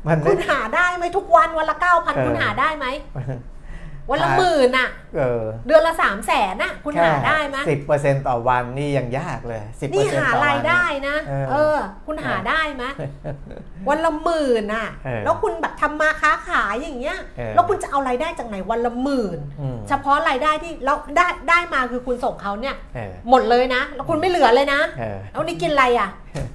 [0.07, 2.85] มันไม่คุณหาได้ไหมทุกวันวันละเก้าพันเออคุณหาได้ไหม
[4.09, 4.87] วันละหาหมื่นอะ
[5.17, 11.77] เออเดือนละสามแสนอะคุณหาได้ไหมสิบเปอร์เซ็นต์ต่อวันนี่ยังยากเลยสิบเปอนี่ร์เซ็นต์หาต่อวัรายได้นะเออเออ
[12.07, 12.83] คุณหาได้ไหม
[13.89, 26.09] วันละหมื่นอะเออแล้วคุณแบบทำมาค้าขายอย่างเงี้ยเออแล้วคุณจะเอารายได้จากไหนวันละหมื่นอืมเฉพาะรายได้ที่แล้วได้ได้มาคือคุณส่งเขาเนี่ยเออหมดเลยนะ แล้วคุณไม่เหลือเลยนะเออแล้วนี่กินอะไรอะ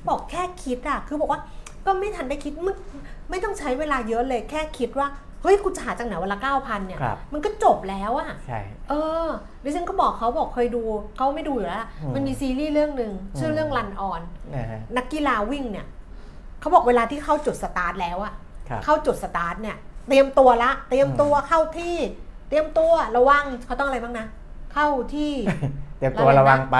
[0.08, 1.40] บอกแค่คิดอะ คือบอกว่า
[1.86, 2.74] ก็ไม่ทันได้คิดไม่
[3.30, 5.06] ไม่ต้องใช้เวลาเยอะเลยแค่คิดว่า
[5.42, 8.94] เฮ้ยคุณจะหาจากไหนวันละเก้าพันเนี่ย ครับมันก็จบแล้วอะใช่ เอ
[9.26, 9.28] อ
[9.64, 10.82] ดิฉันก็บอกเขาบอกเคยดู
[11.16, 14.22] เขาไม่ดูอยู่แล้วอืมมันมีซีรีส์เรื่องหนึ่งชื่อเรื่อง Run On
[14.54, 15.86] นะฮะ นักกีฬาวิ่งเนี่ย
[16.60, 18.32] เขาบอกเวลาที่เข้าจุดสตาร์ทแล้วอะ
[18.68, 19.76] ครับเข้าจุดสตาร์ทเนี่ย
[20.08, 21.96] เตรียมตัวละ เตรียมตัวเข้าที่
[22.48, 24.26] เตรียมตัวระวังเขาต้องอะไรบ้างนะ
[24.74, 25.32] เข้าที่
[26.00, 26.76] เตรียมตัวระวังไป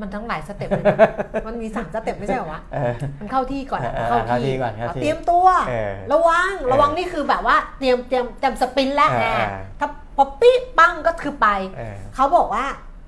[0.00, 0.98] มันทั้งหลาย step เลยนะ
[1.46, 12.64] มันมีสาม step ไม่ใช่เหรอวะเออมันเข้าที่ก่อนอะเออเข้าเข้าที่ที่ก่อนเข้าที่เตรียมตัวเออระวังเออระวังนี่คือแบบว่าเตรียมเตรียมเตรียม sprint แล้วเออแหมเออถ้าพอปี้ปั้งก็คือไปเออเขาบอกว่า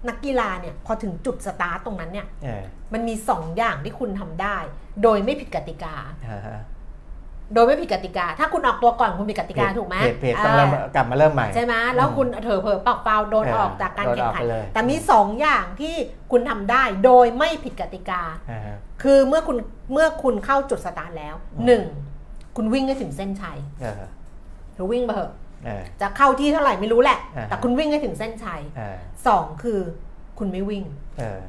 [0.08, 4.56] นักกีฬาเนี่ยพอถึงจุดสตาร์ตตรงนั้นเนี่ยเออมันมีสองอย่างที่คุณทำได้
[5.02, 5.94] โดยไม่ผิดกติกา
[6.30, 6.60] อ่าฮะ
[7.54, 15.94] โดยไม่ผิดกติกา ถ้าคุณออกตัวก่อนคุณผิดกติกาถูกไหมเพจเพจต้องเริ่มอ่ากลับมาเริ่มใหม่ใช่ไหมแล้วคุณเถอเผลอปักฟาวโดนเออออกจากการโดนแข่องอกขันไปเลยแต่มีสองอย่างที่
[16.30, 19.56] คุณทำได้โดยไม่ผิดกติกาอ่าฮะคือเมื่อคุณ
[19.92, 21.82] เมื่อคุณเข้าจุดสตาร์ทแล้วอืมหนึ่ง
[22.56, 24.02] คุณวิ่งให้ถึงเส้นชัยเออ
[24.74, 25.30] หรือวิ่งไปเถอะ
[25.64, 28.96] เออจะเข้าที่เท่าไหร่ไม่รู้แหละอ่าแต่คุณวิ่งให้ถึงเส้นชัยเออ
[29.26, 29.80] สองคือ
[30.38, 30.84] คุณไม่วิ่ง
[31.18, 31.40] เออ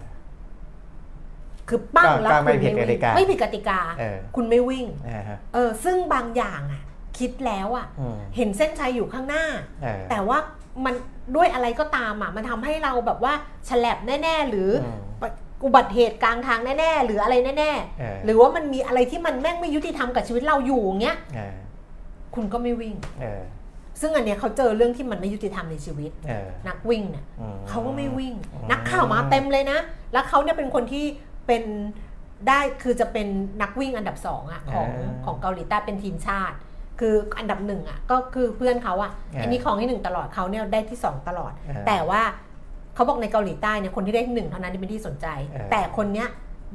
[1.72, 6.82] คือปั้งก็แล้วก็ไม่คุณผิดกติกาไม่ผิดกติกาเออคุณไม่วิ่งอ่าฮะเออซึ่งบางอย่างอะ
[7.18, 9.44] คิดแล้วอะอืมเห็นเส้นชัยอยู่ข้างหน้า
[9.84, 10.38] เออแต่ว่า
[10.86, 10.96] มัน
[11.36, 13.34] ด้วยอะไรก็ตามอะมันทำให้เราแบบว่า
[13.70, 15.24] ฉลับแน่ ๆ หรืออม
[15.66, 21.56] อุบัติเหตุกลางทางแน่ๆหรืออะไรแน่เออๆหรือว่ามันมีอะไรที่มันแม่งไม่ยุติธรรมกับชีวิตเราอยู่เงี้ยเออ
[22.36, 23.42] คุณก็ไม่วิ่งเออ
[24.02, 29.80] ซึ่งอันเนี้ยเขาเจอเรื่องที่มันไม่ยุติธรรมในชีวิตเออนักวิ่งเนี่ยอืมเขาก็ไม่วิ่งอืมนักข่าวมาเต็มเลยนะ
[30.14, 31.06] แล้วเขาเนี่ยเป็นคนที่
[31.52, 31.66] เป็น
[32.48, 33.28] ได้คือจะเป็น
[33.62, 34.90] นักวิ่งอันดับสองอะของ
[35.26, 36.56] ของเกาหลีใต้เป็นทีมชาติ
[37.00, 42.22] คืออันดับหนึ่งอะก็คือเพื่อนเขาอะอ่าอันนี้ของที่หนึ่งตลอดเขาเนี่ยได้ที่สองตลอดอ่าแต่ว่า
[42.96, 46.28] เขาบอกในเกาหลีใต้เนี่ยคนที่ได้ที่หนึ่งเท่านั้นที่เป็นที่สนใจเออแต่คนเนี้ย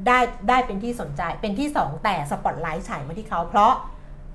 [0.06, 0.18] ได้
[0.48, 3.74] ได้เป็นที่สนใจเป็นที่สองแต่สปอตไลท์ฉายมาที่เขาเพราะ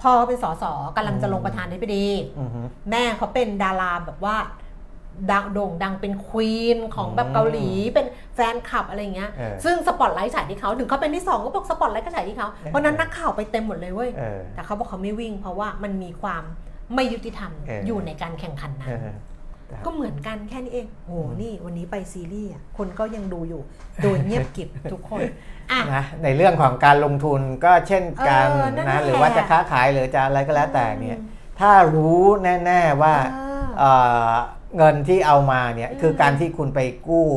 [0.01, 0.63] พ่อเขาเป็นสส
[0.95, 2.07] กำลังจะลงประธานธิบดี
[2.39, 4.37] อือฮึแม่เขาเป็นดาราแบบว่า
[5.31, 16.43] ดังโด่งดังเป็น queen ของแบบอืมเกาหลีเป็นแฟนคลับอะไรเงี้ยเออซึ่งสปอตไลท์ฉายที่เขาถึงเขาเป็นที่สองก็บอกสปอตไลท์ก็ฉายที่เขาเออเพราะฉะนั้นนักข่าวไปเต็มหมดเลยเว้ยเออแต่เขาบอกเขาไม่วิ่งเพราะว่ามันมีความ
[16.95, 23.61] ไม่ยุติธรรมเออออยู่ในการแข่งขันนั้เอนอครับก็เหมือนกันแค่นี้เอง โอ้โหอืมนี่วันนี้ไปซีรีส์อะคนก็ยังดูอยู่
[24.03, 25.21] โดยเงียบกริบทุกคน
[25.71, 31.17] อะนะในเรื่องของการลงทุนก็เช่นกันเออนั่นแหนะละหรือว่าจะค้าขายหรือจะอะไรก็แล้วแต่เนี่ย
[31.59, 33.91] ถ้ารู้แน่ ๆว่าเออเอ่
[34.29, 34.33] อ
[34.77, 37.27] เงินที่เอามาเนี่ยอืมคือการที่คุณไปกู้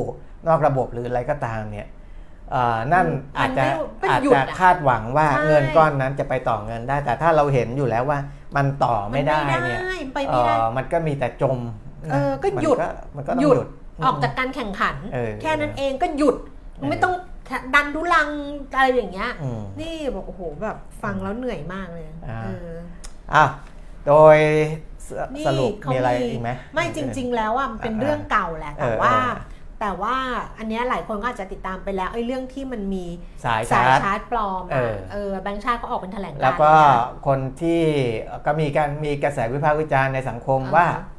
[0.49, 1.89] นอกระบบหรืออะไรก็ตามเนี่ย
[2.51, 8.19] เอ่อนั่นมันอาจจะไม่ไม่อาจหยุดจะอะคาดหวังว่าใช่เงินก้อนนั้นจะไปต่อเงินได้ แต่ถ้าเราเห็นอยู่แล้วว่า
[8.57, 9.81] มันต่อไม่ได้เนี่ย
[10.15, 11.59] ไปไม่ได้เอ่อมันก็มีแต่จม
[12.11, 13.69] นะเออก็หยุดมันมันก็ต้องหยุหดยุด
[14.05, 17.15] ออกจากการแข่งขันเออแค่นั้นเองก็หยุดเออไม่ต้อง
[17.75, 18.29] ดันทุลัง
[18.77, 22.71] อะไรอย่างเงี้ยอืมนี่บอกโอ้โหแบบฟังแล้วเหนื่อยมากเลยอ่าเออ
[23.35, 23.45] อะ
[24.07, 24.39] โดย
[25.09, 30.17] สนี่สรุปเขามีอะไรอีกไหมไม่จริง ๆ แล้วอะมันเป็นอ่าเรื่องเก่าแหละแต่เออว่าเออ แต่ว่า
[30.59, 33.05] อันเนี้ยหลายคนก็อาจจะติดตามไปแล้วไอ้เรื่องที่มันมี
[33.45, 37.83] สายสายชาร์จชาร์จปลอมเออะอเออแบงค์ชาติเขาออกเป็นแถลงการณ์แล้วก็นะคนที่
[38.47, 41.13] ก็มีการมีกระแสวิพากษ์วิจารณ์ในสังคมว่าอ่าฮะ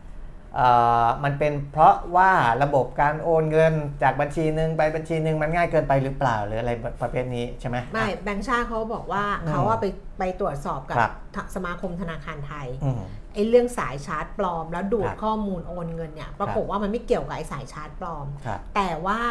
[0.55, 0.69] เอ่
[1.03, 2.31] อมันเป็นเพราะว่า
[2.63, 9.85] ระบบการโอนเงินจากบัญชีหนึ่งไปบัญชีหนึ่งมันง่ายเกินไปหรือเปล่าหรืออะไรประเภทนี้ใช่ไหมไม่แบงค์ชาติเขาบอกว่าอืมเขาว่าไป
[10.19, 11.11] ไปตรวจสอบกับครับ
[11.55, 13.01] สมาคมธนาคารไทยอืม
[13.35, 19.21] ไอ้เรื่องสายชาร์จปลอม แล้วดูดครับข้อมูลโอนเงินเนี่ยปรากฏว่ามันไม่เกี่ยวกับไอ้สายชาร์จปลอมครับแต่ว่า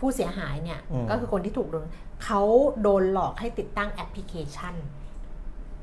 [0.00, 1.86] ผู้เสียหายเนี่ยอืมก็คือคนที่ถูกโดน
[2.24, 2.42] เขา
[2.82, 4.74] โดนหลอกให้ติดตั้งแอปพลิเคชัน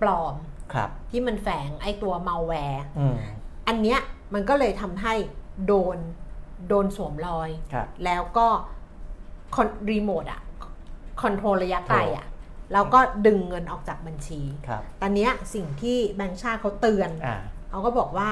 [0.01, 0.35] ปลอม
[0.73, 3.15] ครับที่มันแฝงไอ้ตัวมัลแวร์อืม
[3.67, 3.99] อันเนี้ย
[4.33, 5.13] มันก็เลยทำให้
[5.67, 5.97] โดน
[6.69, 8.47] โดนสวมรอยครับแล้วก็
[9.55, 10.41] คอนรีโมทอะ
[11.21, 12.25] control ระยะไกลอะ
[12.73, 17.37] แล้วก็ดึงเงินออกจากบัญชี ครับ ตอนเนี้ยสิ่งที่แบงค์ชาติเขาเตือน อ่า
[17.69, 18.29] เขาก็บอกว่า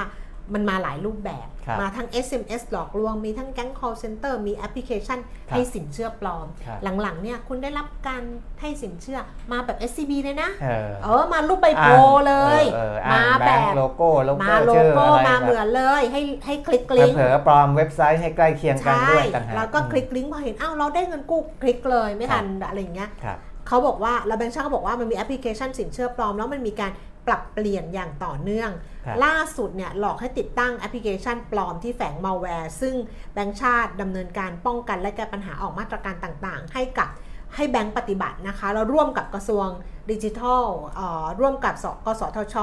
[0.53, 5.19] มันมาหลายรูปแบบ ครับมาทั้ง SMS หลอกลวง มีทั้งแก๊ง call center มีแอปพลิเคชัน
[5.49, 8.23] ครับให้สินเชื่อปลอม ครับ หลังๆเนี่ยคุณได้รับการ
[8.61, 9.19] ให้สินเชื่อ
[9.51, 11.93] มาแบบ SCB เลยนะ เออเออ มารูปใบโพล
[12.27, 26.91] เลย อออออ่มาแบแบงบค์โลโก้โลมาโก้โลชื่อโก้อะไรมาเหมืแบอนเลย ให้ให้คลิกบลิงก์ เผลอๆปลอมเว็บไซต์ให้ใกล้เคียงกันใช่ด้วยต่างหากแล้วก็คลิกลิงก์พอเห็นอ้าวเราได้เงินกู้คลิกเลยไม่ทันอะไรอย่างเงี้ย ครับ เขาบอกว่าแล้วแบงค์ชาติก็บอกว่ามันมีแอปพลิเคชันสินเชื่อปลอม แล้วมันมีการ
[27.27, 28.71] ปรับเปลี่ยนอย่างต่อเนื่อง
[29.05, 32.95] ครับล่าสุดเนี่ยหลอกให้ติดตั้งแอปพลิเคชันปลอมที่แฝงมาแวร์ซึ่ง
[33.33, 37.09] แบงค์ชาติดำเนินการป้องกันและแก้ปัญหาออกมาตรการต่างๆ ให้กับ
[37.55, 39.67] ให้แบงค์ปฏิบัตินะคะแล้วร่วมกับกระทรวง
[40.11, 42.55] ดิจิทัลเอ่อร่วมกับกสทช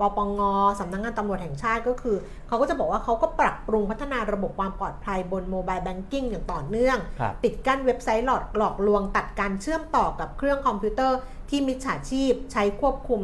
[0.00, 0.40] ปปง
[0.80, 2.16] สำนักงานตำรวจแห่งชาติก็คือ
[2.48, 11.18] เขาก็จะบอกว่าเขาก็ปรับปรุงพัฒนาระบบความปลอดภัยบน mobile banking อย่างต่อเนื่องครับปิดกั้นเว็บไซต์หลอกหลอกลวงตัดการเชื่อมต่อกับเครื่องคอมพิวเตอร์
[11.50, 13.22] ที่มิจฉาชีพใช้ควบคุม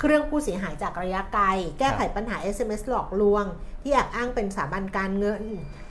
[0.00, 1.44] เครื่องผู้เสียหายจากระยะไกล
[1.78, 3.44] แก้ไขปัญหา SMS หลอกลวง
[3.82, 5.44] ที่แอบอ้างเป็นสถาบันการเงิน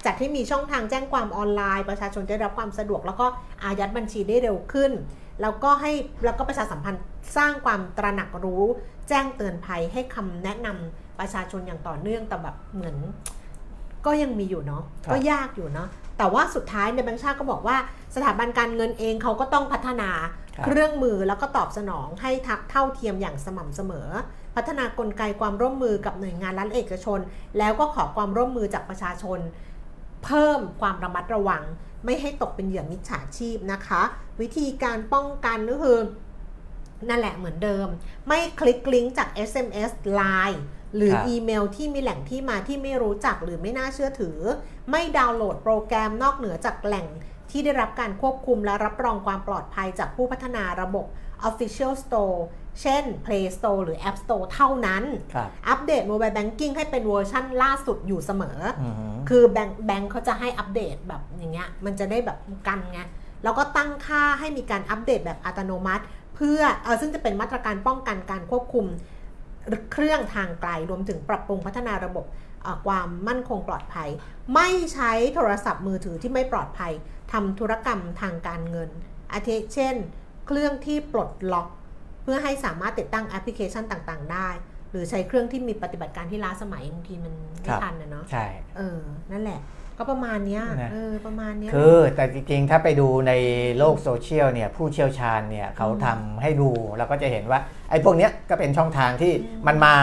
[0.07, 3.25] จัดให้มีช่องทางแจ้งความออนไลน์ ประชาชนจะได้รับความสะดวก แล้วก็
[3.63, 4.91] อายัดบัญชีได้เร็วขึ้น
[5.41, 5.91] แล้วก็ให้
[6.25, 7.01] แล้วก็ประชาสัมพันธ์
[7.37, 8.63] สร้างความตระหนักรู้
[9.09, 12.95] แจ้งเตือนภัยให้คำแนะนำประชาชนอย่างต่อเนื่องแต่แบบเหมือน
[14.05, 15.87] ก็ยังมีอยู่เนาะครับก็ยากอยู่เนาะ
[16.17, 17.77] แต่ว่าสุดท้ายในยแบงค์ชาติก็บอกว่า
[18.15, 20.09] สถาบันการเงินเองเขาก็ต้องพัฒนา
[20.55, 24.09] ครับเครื่องมือแล้วก็ตอบสนองให้ทักเท่าเทียมอย่างสม่ำเสมอ
[24.55, 27.19] พัฒนากลไกความร่วมมือกับหน่วยงานรัฐเอกชน
[27.57, 29.39] แล้วก็ขอความร่วมมือจากประชาชน
[30.23, 31.63] เพิ่มความระมัดระวัง
[32.05, 34.01] ไม่ให้ตกเป็นเหยื่อมิจฉาชีพนะคะ
[34.41, 35.97] วิธีการป้องกันก็คือ
[37.09, 37.87] นั่นแหละเหมือนเดิม
[38.27, 40.59] ไม่คลิกลิงก์จาก SMS Line
[40.95, 44.37] หรือครับอีเมลที่มีแหล่งที่มาที่ไม่รู้จักหรือไม่น่าเชื่อถือ
[44.89, 47.07] ไม่ดาวน์โหลดโปรแกรมนอกเหนือจากแหล่ง
[47.49, 51.05] ที่ได้รับการควบคุมและรับรองความปลอดภัยจากผู้พัฒนาระบบ
[51.49, 52.37] Official Store
[52.81, 63.01] เช่น Play Store หรือ App Store เท่านั้นครับอัปเดต Mobile Banking ให้เป็นเวอร์ชั่นล่าสุดอยู่เสมออืมคือแบงค์แบงค์เขาจะให้อัปเดตแบบอย่างเงี้ย มันจะได้แบบกันไง
[63.43, 66.03] แล้วก็ตั้งค่าให้มีการอัปเดตแบบอัตโนมัติ
[66.35, 68.85] เพื่อเออซึ่งจะเป็นมาตรการป้องกันการควบคุม
[69.91, 72.25] เครื่องทางไกล รวมถึงปรับปรุงพัฒนาระบบ
[72.63, 74.09] เอ่อความมั่นคงปลอดภัย
[74.55, 76.93] ไม่ใช้โทรศัพท์มือถือที่ไม่ปลอดภัย
[77.31, 78.89] ทำธุรกรรมทางการเงิน
[79.33, 79.95] อาทิเช่น
[80.47, 81.67] เครื่องที่ปลดล็อก
[82.23, 84.49] เพื่อให้สามารถติดตั้งแอปพลิเคชันต่างๆ ได้
[84.91, 88.45] หรือใช้เครื่องที่มีปฏิบัติการที่ล้าสมัยบางทีมันไม่ทันนะเนาะใช่
[88.77, 88.99] เออ
[89.31, 89.59] นั่นแหละ
[89.97, 93.33] ก็ประมาณเนี้ยนะเออประมาณเนี้ยคือแต่จริงๆ ถ้าไปดูใน
[93.77, 99.95] โลกโซเชียลเนี่ยผู้เชี่ยวชาญเนี่ยเขาทำให้ดูแล้วก็จะเห็นว่าไอ้พวกเนี้ยก็เป็นช่องทางที่อืมมันมา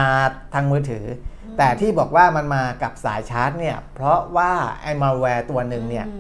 [0.55, 1.05] ทางมือถือ
[1.45, 6.19] อแต่ที่บอกว่ามันมากับสายชาร์จเนี่ยเพราะว่าไอ้มาแวร์ตัวหนึ่งเนี่ยอื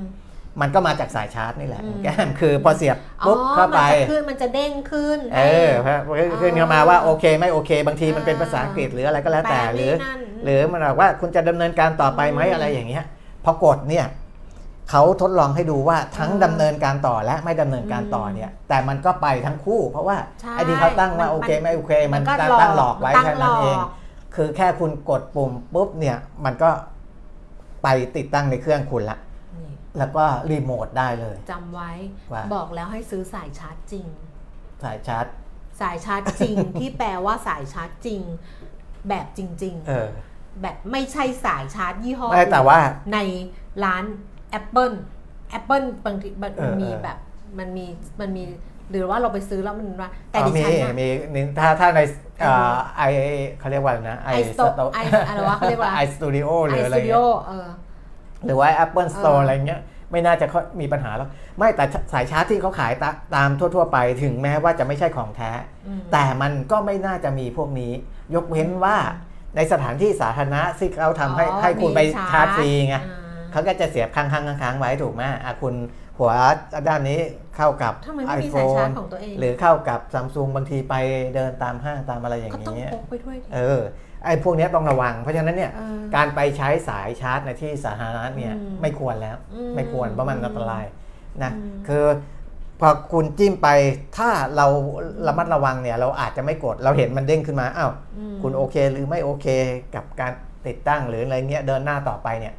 [0.57, 2.97] มมันก็มาจากสายชาร์จนี่แหละอืมแก้มคือพอเสียบ
[3.27, 13.05] ปุ๊บอ๋อเข้าไปมันจะขึ้นมันจะเด้งขึ้น เออพอขึ้นเข้ามาว่าโอเคไม่โอเค บางทีมันเป็นอ่าภาษาอังกฤษหรืออะไรก็แล้วแต่แปลหรือนี่นั่นหรือมันบอกว่าคุณจะดำเนินการต่อไปไหมอืมอะไรอย่างเงี้ย
[13.45, 14.07] พอกดเนี่ย
[14.91, 23.89] เขาทดลองให้ดูว่าทั้งอ่าดำเนินการต่อและไม่ดำเนินการต่อเนี่ย แต่มันก็ไปทั้งคู่ เพราะว่าใช่ไอ้ที่เขาตั้งว่ามันโอเคไม่โอเค มันก็ตั้งตั้งหลอกไว้ตั้งแค่นั้นเองหลก
[24.35, 26.71] คือแค่คุณกดปุ่มปุ๊บเนี่ยมันก็
[27.83, 29.24] ไปติดตั้งในเครื่องคุณละนี่
[29.99, 31.91] แล้วก็รีโมทได้เลย จำไว้
[32.33, 34.07] ว่า บอกแล้วให้ซื้อสายชาร์จจริง
[34.85, 35.27] สายชาร์จ
[35.81, 38.23] สายชาร์จจริง ที่แปลว่าสายชาร์จจริง
[39.09, 42.79] แบบจริง เออ ๆ แบบไม่ใช่สายชาร์จยี่ห้อไม่แต่ว่า
[43.13, 43.19] ใน
[43.85, 44.05] ร้าน
[44.59, 44.95] Apple
[45.59, 47.19] Apple บางทีมันเออมีเออแบบ
[47.59, 47.87] มันมี
[48.21, 48.45] มันมี
[48.91, 52.01] หรือว่าเราไปซื้อแล้วมันว่าแต่อ๋อดิมีฉันน่ะ มีนี่ถ้าถ้าใน
[52.41, 53.03] เอ่อไอ
[53.59, 57.67] เขาเรียกว่าอะไรนะ ไอ iStore ไออะไรวะเขาเรียกว่า ไอสตูดิโอหรืออะไร iStudio เงี้ยเออ
[58.47, 59.81] หรือว่า Apple Store เออออะไรเงี้ย
[60.11, 61.29] ไม่น่าจะค่อยมีปัญหาแล้ว
[61.59, 65.51] ไม่แต่สายชาร์จที่เขาขายตาตามทั่ว ๆ ไปถึงแม้ว่าจะไม่ใช่ของแท้
[65.87, 67.93] อืมแต่มันก็ไม่น่าจะมีพวกนี้
[68.35, 68.97] ยกเว้นว่า
[69.57, 73.21] ในสถานที่สาธารณะที่เขาทำให้อ๋อให้คุณไปมีชาร์จฟรีไงอ่า
[73.53, 75.75] เขาก็จะเสียบค้างๆค้างๆไว้ถูกไหมอะคุณ
[76.19, 76.33] หัว
[76.89, 77.21] ด้านนี้
[77.57, 80.95] เข้ากับทำไมไม่มีสายชาร์จ iPhone ของตัวเองหรือเข้ากับซัมซุงบางทีไป
[81.35, 83.81] เดินตามห้างตามอะไรอย่างก็ต้องเงี้ยพกไปด้วยดิเออ
[84.25, 90.85] ไอ้พวกเนี้ยต้องระวัง เพราะฉะนั้นเนี่ยเออการไปใช้สายชาร์จในที่สาธารณะเนี่ยอืมไม่ควรแล้วอืมไม่ควรเพราะมันอันตราย
[91.43, 92.05] นะอืมคือ
[92.81, 93.69] พอคุณจิ้มไป
[94.17, 94.67] ถ้าเรา
[95.27, 99.47] ระมัดระวังเนี่ยเราอาจจะไม่กดเราเห็นมันเด้งขึ้นมาอ้าวอืมคุณโอเคหรือไม่โอเค
[99.95, 100.33] กับการ
[100.67, 102.55] ติดตั้งหรืออะไรเงี้ยเดินหน้าต่อไปเนี่ย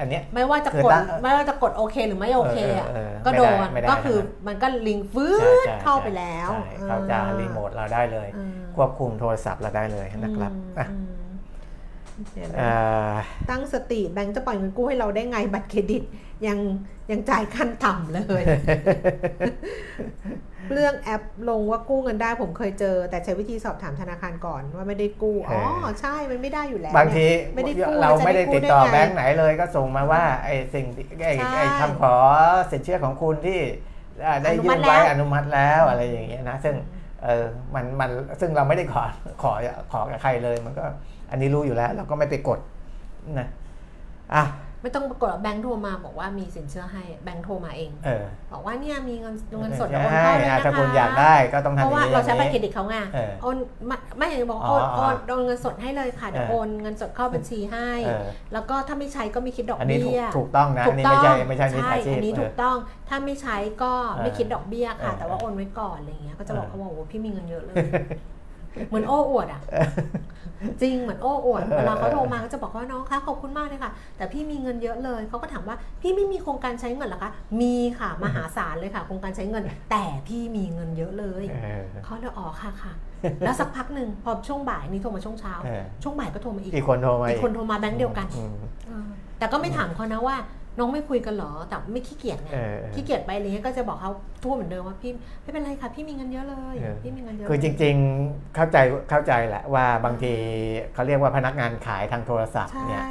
[0.00, 10.52] อันเนี้ยไม่ว่าจะคือกดตั้งไม่ว่าจะกดโอเคหรือไม่โอเคอะเออเออเออก็โดนไม่ได้ไม่ได้ก็คือมันก็ลิงก์ฟื้ใช่นใช่เข้าไปแล้วใช่เขาจะรีโมทเราได้เลยอืมควบคุมโทรศัพท์เราได้เลยนะครับ
[13.50, 16.02] ตั้งสติแบงค์จะปล่อยเงินกู้ให้เราได้ไงบัตรเครดิต
[16.46, 16.58] ยัง
[17.10, 18.42] ยังจ่ายขั้นต่ำเลย
[20.72, 25.62] เรื่องแอปลงว่ากู้เงินได้ผมเคยเจอ แต่ใช้วิธีสอบถามธนาคารก่อนว่าไม่ได้กู้อ๋อ
[26.00, 32.14] ใช่มันไม่ได้อยู่แล้ว บางทีไม่ได้กู้เราไม่ได้ติดต่อจะแบได้งค์ไหนเลยก็ส่งมาว่าไอ้สิ่งที่ไอ้ใช่ไอ้คำขอ
[32.70, 33.60] สินเชื่อของคุณที่
[34.26, 36.74] อ่าได้อนุมัยื่ตินไว้แล้วอนุมัติแล้วอะไรอย่างเงี้ยนะ ซึ่ง
[37.24, 37.44] เออ
[37.74, 38.10] มันมัน
[38.40, 39.02] ซึ่งเราไม่ได้ขอ
[39.42, 39.52] ขอ
[39.92, 40.84] ขอกับใครเลยมันก็
[41.30, 42.58] อันนี้รู้อยู่แล้ว เราก็ไม่ไปกด
[43.38, 43.48] นะ
[44.34, 44.44] อะ
[44.82, 53.56] ไม่ต้องปรากฏว่าแบงค์โทรมาบอกว่ามีสินเชื่อให้แบงค์โทรมาเอง เออ บอกว่าเนี่ยมีเงินเงินสดใช่โอนเข้าเลยอะนะคะถ้าคุณอยากได้ก็ต้องเพทำอราะย่างว่านี้เราใช้อย่งบัตรนี้เครดิตเขาไงเออโอน
[53.86, 62.76] ไม่ไม่อยากจะบอกอ๋โออนโอนโอนเงินสดให้เลยค่ะเดี๋ยวเออโอนเงินสดเข้าบัญชีให้เออแล้วก็ถ้าไม่ใช้ก็ไม่คิดดอกอันนี้ถูกเบี้ยถูกต้องนะอันนี้ไม่ใช่ไม่ใช่มิจฉาชีพอันนี้เออถูกต้อง
[63.08, 67.76] ถ้าไม่ใช้ก็ไม่เออคิดดอกเบี้ยค่ะเออแต่ว่าโอนไว้ก่อนอะไรเงี้ยก็จะบอกเออเขาว่าโอ้โหพี่มีเงินเยอะเลย
[68.88, 69.60] เหมือนโอ้อวดอะ
[70.82, 82.92] จริงเหมือนโอ้อวดเวลาเขาโทรมาก็จะบอกว่าน้องคะขอบคุณมากเลยค่ะ แต่พี่มีเงินเยอะเลยเขาก็ถามว่าพี่ไม่มีโครงการใช้เงินเหรอคะมีค่ะมหาศาลเลยค่ะ โครงการใช้เงิน แต่พี่มีเงินเยอะเลยเออเขาเลยอ๋อค่ะค่ะ
[83.44, 88.54] แล้วสักพักหนึ่งพอช่วงบ่ายนี่โทรมาช่วงเช้าเออช่วงบ่ายก็โทรมาอีกอีกคนโทรมาอีอีกคนโทรมาแบงค์เดียวกันอืม
[88.86, 89.08] เออ
[89.38, 90.36] แต่ก็ไม่ถามเขานะว่า
[90.78, 94.12] น้องไม่คุยกันเหรอ แต่ไม่ขี้เกียจไงเออเออขี้เกียจไปอะไรเงี้ยก็จะบอกเขา
[94.42, 95.12] ทั่วเหมือนเดิมว่าพี่
[95.42, 98.76] ไม่เป็นไรค่ะพี่มีเงินเยอะเลยเออพี่มีเงินเยอะคือจริง ๆเข้าใจ
[99.10, 100.32] เข้าใจแหละว่าบางที
[100.94, 103.02] เขาเรียกว่าพนักงานขายทางโทรศัพท์ใช่เนี่ย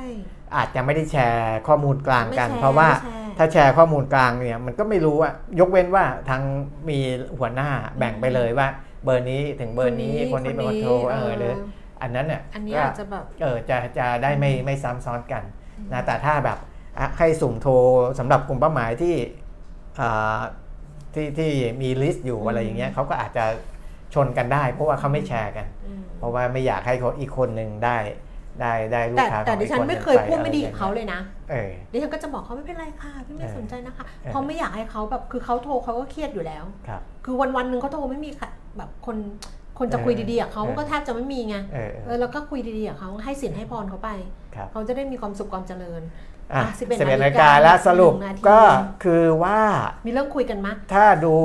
[0.55, 6.41] อาจจะไม่ได้แชร์ข้อมูลกลางกันไม่แชร์เพราะว่าไม่แชร์ถ้าแชร์ข้อมูลกลางเนี่ยมันก็ไม่รู้อะยกเว้นว่าทาง
[6.89, 6.99] มี
[7.37, 8.67] หัวหน้าแบ่งไปเลยว่า
[9.03, 11.53] เบอร์นี้ถึงเบอร์นี้คนนี้เป็นคนโทรเออหรือ
[12.01, 15.43] อันนั้นเนี่ยอันนี้ก็อาจจะแบบเออจะจะได้ไม่ไม่ซ้ำซ้อนกัน
[15.93, 16.74] นะแต่ถ้าแบบอะ
[17.17, 17.73] ให้สุ่มโทร
[18.19, 19.15] สำหรับกลุ่มเป้าหมายที่
[20.01, 20.39] อ่า
[21.13, 23.45] ที่ที่มีลิสต์อยู่อืมอะไรอย่างเงี้ยเขาก็อาจจะ
[24.13, 27.97] ชนกันได้ เพราะว่าเขาไม่แชร์กันอืมเพราะว่าไม่อยากให้คนอีกคนหนึ่งได้
[28.61, 31.19] ได้ได้ลูแต่กค้าแต่ของดิอีกฉันคนหไม่นึ่งเคยปพูดไม่ดีกับอะรเขาเลยนะ
[31.51, 39.17] เออดิฉันก็จะบอกเขาไม่เป็นไรค่ะพี่ไม่เออสนใจนะคะเออเพราะไม่อยากให้เขาแบบคือเขาโทรเขาก็เครียดอยู่แล้วครับคือวันวันๆหนึ่งเขาโทรไม่มีค่ะแบบคน
[39.79, 44.09] คนจะคุยดีๆกับเขาเออก็แทบจะไม่มีไงเออเอเอออแล้วก็คุยดีๆกับเขาให้สินให้พรเขาไป
[44.55, 46.01] ครับเขาจะได้มีความสุขความเจริญ
[46.53, 48.61] อะอะสิบ11เอ็ดนานาฬิฬิกากาแล้วสรุปหนึ่งนาที ก็
[49.03, 49.59] คือว่า
[50.05, 51.35] มีเรื่องคุยกันมะถ้าดู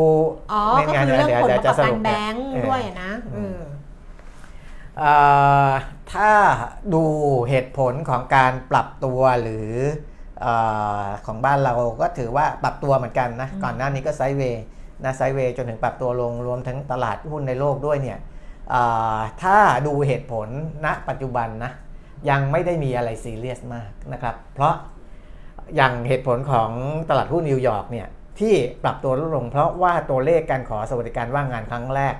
[0.52, 3.60] อ๋อในก็งานคือเรื่องดี๋ยวผลดี๋ปยวระกอบสการรุปแบเนี่ยงค์เออด้วยนะอืเอมอ
[4.98, 5.12] เอ่
[5.68, 5.70] อ
[6.12, 6.30] ถ้า
[6.94, 7.04] ดู
[7.48, 9.70] เหตุผลของการปรับตัวหรือ
[10.40, 10.46] เอ
[11.02, 14.64] อของบ้านเราก็ถือว่าปรับตัวเหมือนกันนะอืมก่อนหน้านี้ก็ sideway
[15.04, 18.18] นะ sideway จนถึงปรับตัวลงรวมทั้งตลาดหุ้นในโลกด้วยเนี่ย
[18.70, 18.82] เอ่
[19.16, 20.48] อถ้าดูเหตุผล
[20.84, 21.72] ณปัจจุบันนะ
[22.30, 24.74] ยังไม่ได้มีอะไรซีเรียสมากนะครับ เพราะ
[25.76, 26.70] อย่างเหตุผลของ
[27.08, 28.08] ตลาดหุ้นนิวยอร์กเนี่ย
[28.40, 28.54] ที่
[28.84, 32.14] ปรับตัวลดลง เพราะว่าตัวเลขการขอสวัสดิการว่างงานครั้งแรก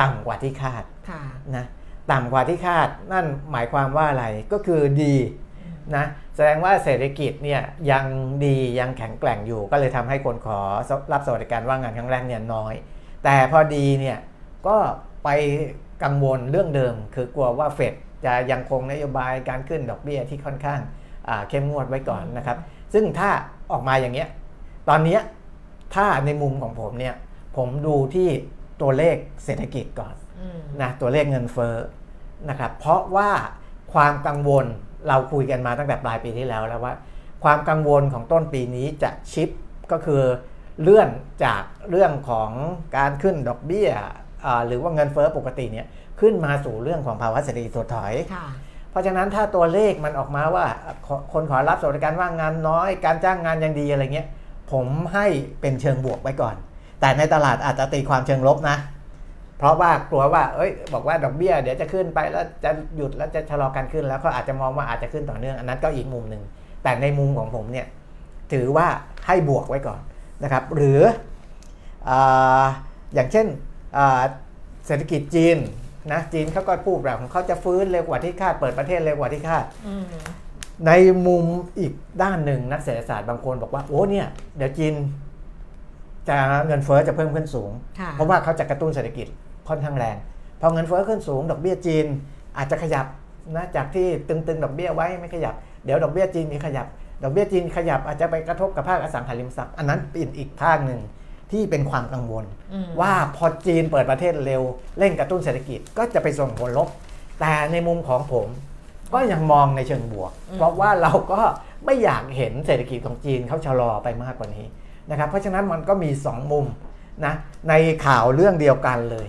[0.00, 1.22] ต่ำกว่าที่คาดค่ะ
[1.56, 1.64] นะ
[2.12, 5.14] ต่ำกว่าที่คาดนั่นหมายความว่าอะไรก็คือดี
[5.96, 6.04] นะ
[6.36, 8.04] แสดงว่าเศรษฐกิจเนี่ยยัง
[8.44, 10.58] ดียังแข็งแกร่งอยู่ ก็เลยทำให้คนขอ
[11.12, 12.74] รับสวัสดิการว่างงานครั้งแรกเนี่ยน้อย
[13.24, 14.18] แต่พอดีเนี่ย
[14.66, 14.76] ก็
[15.24, 15.28] ไป
[16.04, 17.94] กังวลเรื่องเดิม คือกลัวว่าเฟด
[18.24, 20.80] จะยังคงนโยบายการขึ้นดอกเบี้ยที่ค่อนข้าง
[21.28, 22.58] อ่าเข้มงวดไว้ก่อนนะครับ
[22.94, 23.30] ซึ่งถ้า
[23.72, 24.28] ออกมาอย่างเงี้ย
[24.88, 25.20] ตอนเนี้ย
[25.94, 27.14] ถ้าในมุมของผมเนี่ย
[27.56, 28.28] ผมดูที่
[28.82, 31.76] ตัวเลขเศรษฐกิจก่อนอืมนะตัวเลขเงินเฟ้อ
[32.50, 33.30] นะครับเพราะว่า
[33.92, 34.66] ความกังวล
[35.08, 36.94] เราคุยกันมาตั้งแต่ปลายปีที่แล้วแล้วว่า
[37.44, 39.48] ความกังวลของต้นปีนี้จะชิป
[39.92, 40.22] ก็คือ
[40.80, 41.08] เลื่อน
[41.44, 42.50] จากเรื่องของ
[42.96, 43.90] การขึ้นดอกเบี้ย
[44.44, 45.86] อ่าหรือว่าเงินเฟ้อปกติเนี่ย
[46.22, 48.46] ขึ้นมาสู่เรื่องของภาวะเศรษฐกิจถดถอยค่ะ
[48.90, 50.66] เพราะฉะนั้นถ้าตัวเลขมันออกมาว่า
[51.06, 54.28] ขอคนขอรับสวัสดิการว่างงานน้อย การจ้างงานยังดีอะไรเงี้ย
[54.72, 55.26] ผมให้
[55.60, 56.56] เป็นเชิงบวกไว้ก่อน
[57.00, 58.76] แต่ในตลาดอาจจะตีความเชิงลบนะ
[59.58, 66.42] เพราะว่ากลัวว่าเอ้ย บอกว่าดอกเบี้ยเดี๋ยวจะขึ้นไปแล้วจะหยุดแล้วจะชะลอการขึ้นแล้วเขาอาจจะมองว่าอาจจะขึ้นต่อเนื่องอันนั้นก็อีกมุมหนึ่ง
[66.82, 67.86] แต่ในมุมของผมเนี่ย
[68.52, 68.86] ถือว่า
[69.26, 70.00] ให้บวกไว้ก่อน
[70.42, 71.00] นะครับ หรือ
[72.08, 72.64] อา
[73.14, 73.46] อย่างเช่น
[73.96, 74.22] อ่า
[74.86, 75.56] เศรษฐกิจจีน
[76.10, 80.04] นะจีนเขาก็พูดแบบของเขาจะฟื้นเร็วกว่าที่คาดเปิดประเทศเร็วกว่าที่คาดอืม
[80.86, 80.92] ใน
[81.26, 81.44] มุม
[81.78, 81.92] อีก
[82.22, 84.26] ด้านหนึ่งนักเศรษฐศาสตร์บางคนบอกว่าโอ้เนี่ย
[84.56, 84.94] เดี๋ยวจีน
[86.28, 89.26] จะเงินเฟ้อจะเพิ่มขึ้นสูงค่ะเพราะว่าเขาจะกระตุ้นเศรษฐกิจ
[89.68, 90.16] ค่อนข้างแรง
[90.60, 92.06] พอเงินเฟ้อขึ้นสูง ดอกเบี้ยจีน
[92.56, 93.06] อาจจะขยับ
[93.56, 96.86] นะจากที่ตึงๆ ดอกเบี้ยไว้ไม่ขยับ เดี๋ยวดอกเบี้ยจีนมีขยับ
[97.22, 101.00] ดอกเบี้ยจีนขยับอาจจะไปกระทบกับภาคอสังหาริมทรัพย์อันนั้นเป็นอีกภาคหนึ่ง
[101.52, 104.62] ที่เป็นความกังวลอืมว่าพอจีนเปิดประเทศเร็ว
[104.98, 106.88] เร่งกระตุ้นเศรษฐกิจก็จะไปส่งผลลบ
[107.40, 108.48] แต่ในมุมของผม
[109.14, 111.40] ก็ยังมองในเชิงบวกอืมเพราะว่าเราก็
[111.84, 114.66] ไม่อยากเห็นเศรษฐกิจของจีนเขาชะลอไปมากกว่านี้
[115.10, 116.66] นะครับเพราะฉะนั้นมันก็มี 2 มุม
[117.24, 117.34] นะ
[117.68, 117.74] ใน
[118.06, 119.26] ข่าวเรื่องเดียวกันเลย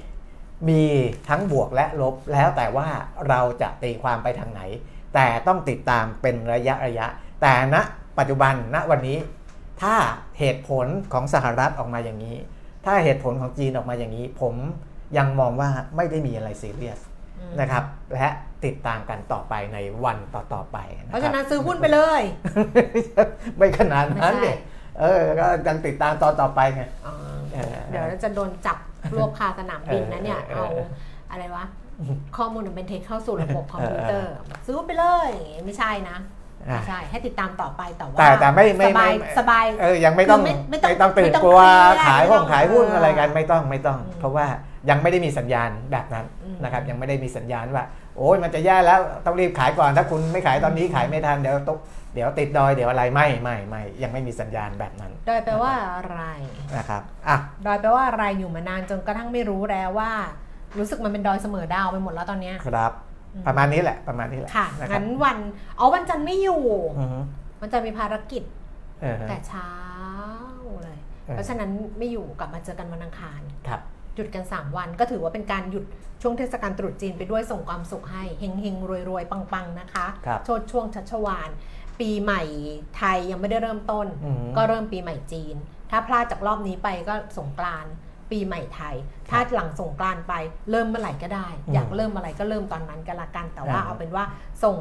[0.69, 0.83] มี
[1.29, 2.87] ทั้งบวกและลบแล้วแต่ว่า
[3.29, 4.61] เราจะตีความไปทางไหน
[5.15, 7.07] แต่ต้องติดตามเป็นระยะระยะ
[7.41, 7.75] แต่ณ
[8.17, 9.17] ปัจจุบันณวันนี้
[9.81, 9.95] ถ้า
[10.39, 12.35] เหตุผลของสหรัฐออกมาอย่างนี้
[12.85, 14.55] ถ้าเหตุผลของจีนออกมาอย่างนี้ ผม
[15.17, 16.99] ยังมองว่าไม่ได้มีอะไรซีเรียส
[17.39, 18.27] อืมนะครับและ
[18.65, 22.21] ติดตามกันต่อไปในวันต่อๆไปนคบเพราะฉะนั้นซื้อหุ้นไปเลย
[23.57, 24.57] ไม่ขนาดนั้นไม่ใช่เนี่ย
[24.99, 27.13] เออก็ยังติดตามตอนต่อไปไงอ๋อ
[27.53, 28.77] เออเดี๋ยวจะโดนจับ
[29.15, 30.87] รวบคาสนามบินนะเนี่ยเออเอาเออ
[31.31, 31.65] อะไรวะ
[32.37, 34.33] ข้อมูลมันเป็นเท็จเข้าสู่ระบบคอมพิวเตอร์
[34.65, 35.29] ซื้อไปเลย
[35.65, 36.42] ไม่ใช่นะอะไม่
[36.87, 41.61] ใช่ให้ติดตามต่อไปแต่ว่าแต่แต่ไม่ไม่สบายไม่สบายเออยังไม่ต้องคือไม่ไม่ต้องไม่ต้องตื่นไม่ต้องกลัว
[41.99, 44.45] เครียดขายไม่ห้ต้อองงขายหุ้นเออออะไรกันไม่ต้องไม่ต้องอืมเพราะว่า
[44.89, 47.83] ยังไม่ได้มีสัญญาณแบบนั้นอืมนะครับยังไม่ได้มีสัญญาณว่า
[48.17, 51.77] โอ้ยมันจะแย่แล้วต้องรีบขายก่อนถ้าคุณไม่ขายตอนนี้ขายไม่ทันเดี๋ยวตก
[52.13, 56.21] เดี๋ยวติดดอยเดี๋ยวอะไรไม่ไม่ไม่ยังไม่มีสัญญาณแบบนั้น ดอยแปลว่าอะไร
[56.77, 60.11] นะครับอะดอยแปลว่าอะไรอยู่มานานจนกระทั่งไม่รู้แล้วว่า
[60.77, 63.12] รู้สึกมันเป็นดอยเสมอดาวไปหมดแล้วตอนเนี้ยครับอืม
[63.47, 65.37] ประมาณนี้แหละประมาณนี้แหละค่ะนะครับงั้นวัน
[65.79, 66.63] อ๋อวันจันทร์ไม่อยู่
[66.99, 67.19] อือฮึ
[67.61, 68.43] วันจันทร์มีภารกิจ
[69.01, 69.71] เออฮะแต่เช้า
[70.83, 73.81] เลยเออเพราะฉะนั้นไม่อยู่กลับมาเจอกันวันอังคารครับ
[74.15, 75.85] หยุดกัน 3 วันก็ถือว่าเป็นการหยุด
[76.21, 81.49] ช่วงเทศกาลตรุษจีนไปด้วยส่งความสุขให้เฮงเฮงรวยรวยปังปังๆนะคะครับโชดช่วงชัชวาน
[81.99, 82.41] ปีใหม่
[82.97, 85.55] ไทยยังไม่ได้เริ่มต้นอืมก็เริ่มปีใหม่จีน
[85.91, 87.93] ถ้าพลาดจากรอบนี้ไปก็สงกรานต์
[88.33, 88.95] ปีใหม่ไทย
[89.29, 90.33] ถ้าหลังสงกรานต์ไป
[90.71, 94.23] เริ่มเมื่อไหร่ก็ได้อืมอยากเริ่มอะไรก็เริ่มตอนนั้นก็ละกัน แต่ว่าอ่าเอาเป็นว่า
[94.63, 94.77] ส่ง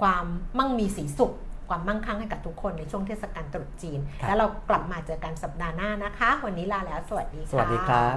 [0.00, 0.24] ความ
[0.58, 1.32] มั่งมีสีสุข
[1.68, 8.06] ความมั่งคั่งให้กับทุกคนในช่วงเทศกาลตรุษจีน แล้วเรากลับมาเจอกันสัปดาห์หน้านะคะ วันนี้ลาแล้ว สวัสดีค่ะสวัสดีครั